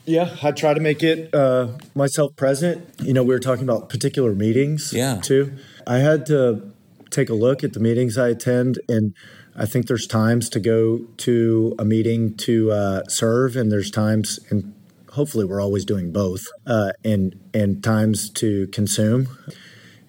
[0.05, 2.87] Yeah, I try to make it uh, myself present.
[3.01, 5.21] You know, we were talking about particular meetings yeah.
[5.21, 5.53] too.
[5.85, 6.73] I had to
[7.11, 9.13] take a look at the meetings I attend, and
[9.55, 14.39] I think there's times to go to a meeting to uh, serve, and there's times,
[14.49, 14.73] and
[15.11, 19.27] hopefully we're always doing both, uh, and and times to consume.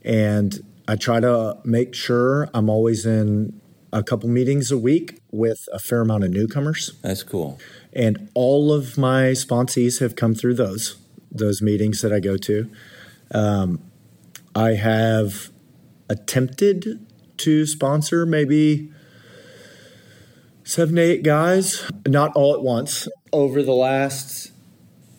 [0.05, 3.61] And I try to make sure I'm always in
[3.93, 6.93] a couple meetings a week with a fair amount of newcomers.
[7.03, 7.59] That's cool.
[7.93, 10.97] And all of my sponsees have come through those
[11.30, 12.70] those meetings that I go to.
[13.30, 13.80] Um,
[14.55, 15.51] I have
[16.11, 17.07] attempted
[17.38, 18.90] to sponsor maybe
[20.62, 24.53] seven eight guys, not all at once, over the last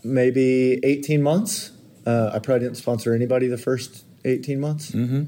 [0.04, 1.72] maybe 18 months.
[2.06, 4.92] Uh, I probably didn't sponsor anybody the first 18 months.
[4.92, 5.24] Mm-hmm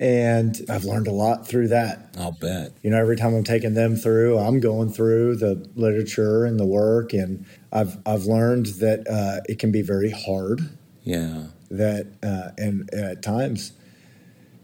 [0.00, 2.14] and I've learned a lot through that.
[2.18, 2.72] I'll bet.
[2.82, 6.66] You know, every time I'm taking them through, I'm going through the literature and the
[6.66, 10.60] work, and I've I've learned that uh, it can be very hard.
[11.02, 11.48] Yeah.
[11.70, 13.72] That uh, and, at times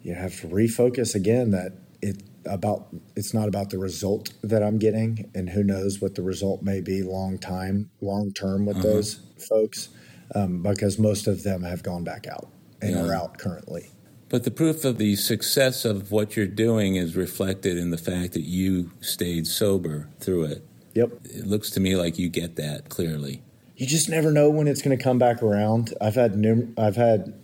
[0.02, 1.50] you have to refocus again.
[1.50, 1.72] That
[2.02, 6.22] it about it's not about the result that I'm getting, and who knows what the
[6.22, 8.86] result may be long time, long term with uh-huh.
[8.86, 9.90] those folks,
[10.34, 12.48] um, because most of them have gone back out
[12.82, 13.04] and yeah.
[13.04, 13.90] are out currently.
[14.30, 18.32] But the proof of the success of what you're doing is reflected in the fact
[18.32, 20.66] that you stayed sober through it.
[20.94, 21.10] Yep.
[21.24, 23.42] It looks to me like you get that clearly.
[23.76, 25.92] You just never know when it's going to come back around.
[26.00, 27.34] I've had num- I've had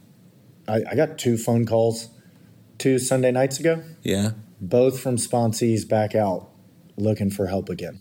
[0.68, 2.08] I, I got two phone calls
[2.78, 3.82] two Sunday nights ago.
[4.02, 4.32] Yeah.
[4.60, 6.48] Both from sponsees back out
[6.96, 8.00] looking for help again.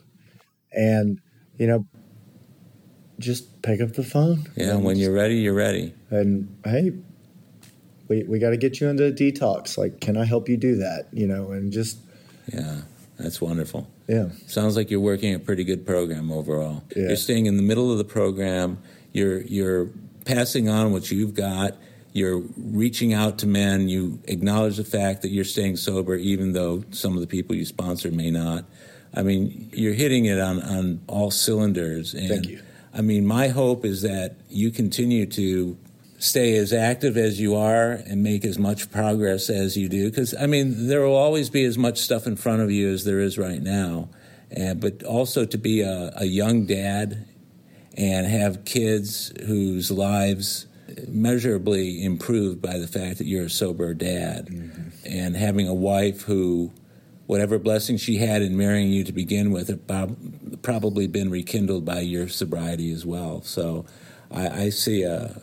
[0.72, 1.20] And,
[1.58, 1.86] you know,
[3.20, 4.46] just pick up the phone.
[4.56, 5.94] Yeah, when you're ready, you're ready.
[6.10, 6.92] And hey,
[8.08, 9.78] we, we got to get you into detox.
[9.78, 11.08] Like, can I help you do that?
[11.12, 12.00] You know, and just.
[12.54, 12.82] Yeah,
[13.18, 13.88] that's wonderful.
[14.08, 14.30] Yeah.
[14.48, 16.84] Sounds like you're working a pretty good program overall.
[16.96, 17.08] Yeah.
[17.08, 18.78] You're staying in the middle of the program.
[19.14, 19.90] You're, you're
[20.26, 21.76] passing on what you've got.
[22.14, 23.90] You're reaching out to men.
[23.90, 27.66] You acknowledge the fact that you're staying sober, even though some of the people you
[27.66, 28.66] sponsor may not.
[29.14, 32.14] I mean, you're hitting it on, on all cylinders.
[32.14, 32.62] And Thank you.
[32.94, 35.78] I mean, my hope is that you continue to
[36.26, 40.10] stay as active as you are and make as much progress as you do.
[40.10, 43.04] Because, I mean, there will always be as much stuff in front of you as
[43.04, 44.10] there is right now.
[44.52, 47.28] And, but also to be a, a young dad
[47.98, 50.68] and have kids whose lives
[51.08, 54.90] measurably improved by the fact that you're a sober dad mm-hmm.
[55.06, 56.72] and having a wife who
[57.26, 62.00] whatever blessing she had in marrying you to begin with have probably been rekindled by
[62.00, 63.42] your sobriety as well.
[63.42, 63.86] So
[64.30, 65.42] I, I see a,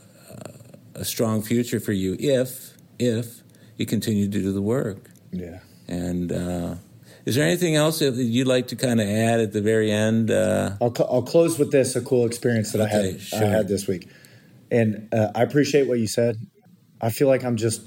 [0.94, 3.42] a strong future for you if if
[3.76, 5.10] you continue to do the work.
[5.32, 5.60] Yeah.
[5.88, 6.76] And uh,
[7.24, 10.30] is there anything else that you'd like to kind of add at the very end?
[10.30, 13.38] Uh, I'll, I'll close with this: a cool experience that okay, I had sure.
[13.38, 14.08] I had this week,
[14.70, 16.36] and uh, I appreciate what you said.
[17.00, 17.82] I feel like I'm just,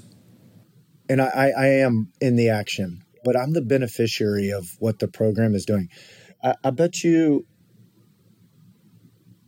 [1.08, 5.54] and I, I am in the action, but I'm the beneficiary of what the program
[5.54, 5.88] is doing.
[6.44, 7.46] I, I bet you,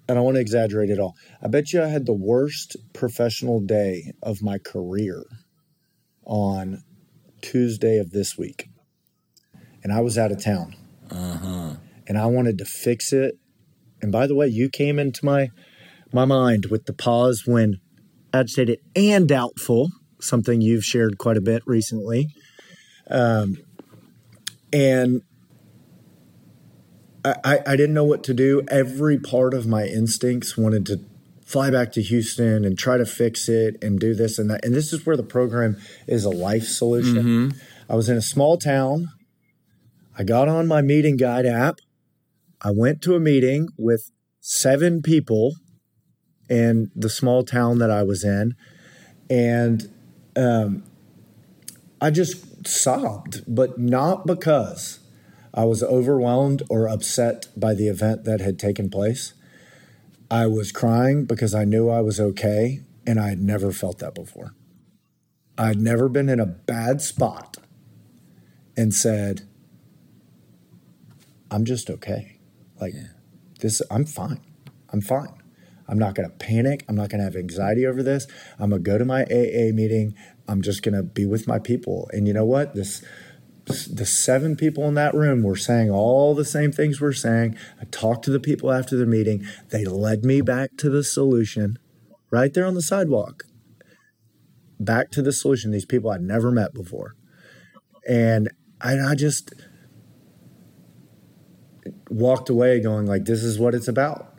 [0.09, 1.15] and I want to exaggerate it all.
[1.43, 5.25] I bet you I had the worst professional day of my career
[6.25, 6.83] on
[7.43, 8.69] Tuesday of this week
[9.83, 10.75] and I was out of town.
[11.11, 11.75] Uh-huh.
[12.07, 13.39] And I wanted to fix it.
[14.01, 15.51] And by the way, you came into my
[16.13, 17.81] my mind with the pause when
[18.33, 19.91] agitated and doubtful,
[20.21, 22.29] something you've shared quite a bit recently.
[23.11, 23.57] Um,
[24.73, 25.23] and
[27.45, 28.63] I, I didn't know what to do.
[28.69, 31.01] Every part of my instincts wanted to
[31.45, 34.65] fly back to Houston and try to fix it and do this and that.
[34.65, 35.77] And this is where the program
[36.07, 37.17] is a life solution.
[37.17, 37.59] Mm-hmm.
[37.91, 39.09] I was in a small town
[40.19, 41.79] I got on my meeting guide app.
[42.61, 44.11] I went to a meeting with
[44.41, 45.55] seven people
[46.51, 48.57] in the small town that I was in.
[49.31, 49.89] And
[50.35, 50.83] um,
[52.01, 54.99] I just sobbed, but not because
[55.55, 59.35] I was overwhelmed or upset by the event that had taken place.
[60.31, 64.15] I was crying because I knew I was okay, and I had never felt that
[64.15, 64.55] before.
[65.57, 67.57] I'd never been in a bad spot
[68.77, 69.49] and said,
[71.51, 72.39] I'm just okay.
[72.81, 73.09] Like yeah.
[73.61, 74.41] this, I'm fine.
[74.93, 75.35] I'm fine.
[75.89, 76.85] I'm not going to panic.
[76.89, 78.27] I'm not going to have anxiety over this.
[78.59, 80.15] I'm going to go to my AA meeting.
[80.47, 82.11] I'm just going to be with my people.
[82.13, 82.75] And you know what?
[82.75, 83.03] This
[83.69, 87.57] the seven people in that room were saying all the same things we're saying.
[87.81, 89.47] I talked to the people after the meeting.
[89.71, 91.79] They led me back to the solution
[92.31, 93.45] right there on the sidewalk.
[94.81, 95.71] Back to the solution.
[95.71, 97.15] These people I'd never met before.
[98.09, 98.51] And
[98.81, 99.53] I, I just
[102.11, 104.39] walked away going like, "This is what it's about."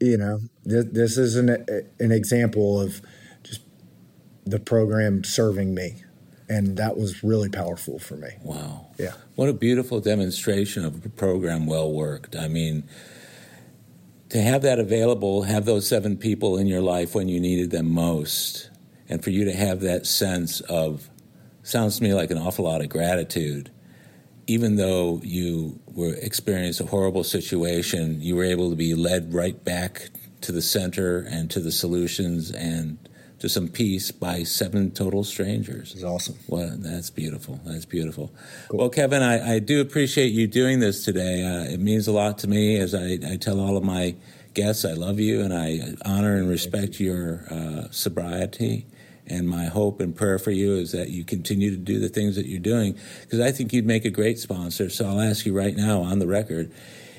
[0.00, 1.48] You know, this, this is an
[1.98, 3.00] an example of
[3.42, 3.62] just
[4.44, 6.02] the program serving me,
[6.48, 8.30] and that was really powerful for me.
[8.42, 8.86] Wow!
[8.98, 12.36] Yeah, what a beautiful demonstration of a program well worked.
[12.36, 12.88] I mean.
[14.32, 17.90] To have that available, have those seven people in your life when you needed them
[17.90, 18.68] most,
[19.08, 21.08] and for you to have that sense of,
[21.62, 23.70] sounds to me like an awful lot of gratitude
[24.48, 29.62] even though you were experienced a horrible situation, you were able to be led right
[29.62, 30.08] back
[30.40, 32.98] to the center and to the solutions and
[33.38, 35.94] to some peace by seven total strangers.
[35.94, 36.38] It's awesome.
[36.48, 37.60] Well, that's beautiful.
[37.64, 38.32] That's beautiful.
[38.68, 38.80] Cool.
[38.80, 41.44] Well, Kevin, I, I, do appreciate you doing this today.
[41.44, 44.16] Uh, it means a lot to me as I, I, tell all of my
[44.54, 48.86] guests I love you and I honor and respect your uh, sobriety.
[49.30, 52.34] And my hope and prayer for you is that you continue to do the things
[52.36, 54.88] that you're doing because I think you'd make a great sponsor.
[54.88, 56.72] So I'll ask you right now on the record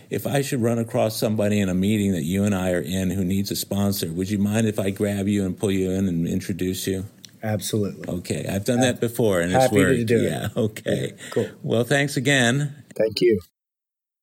[0.10, 3.12] if I should run across somebody in a meeting that you and I are in
[3.12, 6.08] who needs a sponsor, would you mind if I grab you and pull you in
[6.08, 7.06] and introduce you?
[7.42, 8.10] Absolutely.
[8.10, 10.00] Okay, I've done that before and it's Happy worked.
[10.00, 10.52] To do yeah, it.
[10.58, 11.14] okay.
[11.16, 11.50] Yeah, cool.
[11.64, 12.84] Well, thanks again.
[12.98, 13.40] Thank you.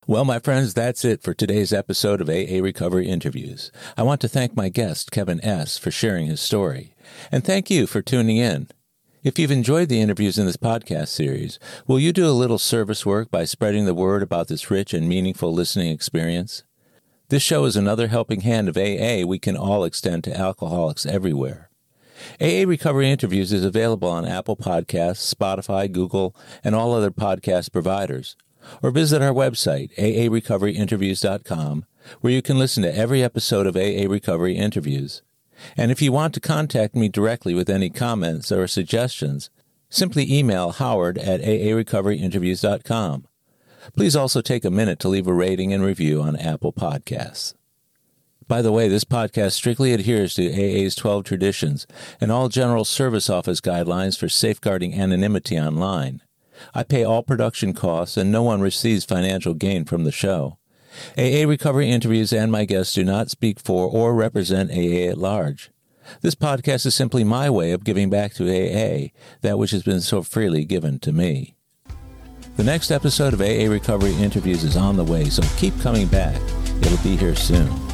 [0.09, 3.73] Well, my friends, that's it for today's episode of AA Recovery Interviews.
[3.97, 6.95] I want to thank my guest, Kevin S., for sharing his story.
[7.33, 8.69] And thank you for tuning in.
[9.27, 13.05] If you've enjoyed the interviews in this podcast series, will you do a little service
[13.05, 16.63] work by spreading the word about this rich and meaningful listening experience?
[17.29, 21.71] This show is another helping hand of AA we can all extend to alcoholics everywhere.
[22.41, 26.33] AA Recovery Interviews is available on Apple Podcasts, Spotify, Google,
[26.63, 28.37] and all other podcast providers
[28.81, 31.85] or visit our website, aarecoveryinterviews.com,
[32.21, 35.23] where you can listen to every episode of AA Recovery Interviews.
[35.77, 39.51] And if you want to contact me directly with any comments or suggestions,
[39.89, 43.27] simply email howard at aarecoveryinterviews.com.
[43.95, 47.55] Please also take a minute to leave a rating and review on Apple Podcasts.
[48.49, 51.87] By the way, this podcast strictly adheres to AA's 12 traditions
[52.21, 56.23] and all General Service Office guidelines for safeguarding anonymity online.
[56.75, 60.59] I pay all production costs, and no one receives financial gain from the show.
[61.19, 65.71] AA Recovery interviews and my guests do not speak for or represent AA at large.
[66.21, 69.09] This podcast is simply my way of giving back to AA
[69.41, 71.55] that which has been so freely given to me.
[72.57, 76.41] The next episode of AA Recovery Interviews is on the way, so keep coming back.
[76.81, 77.86] It'll be here soon.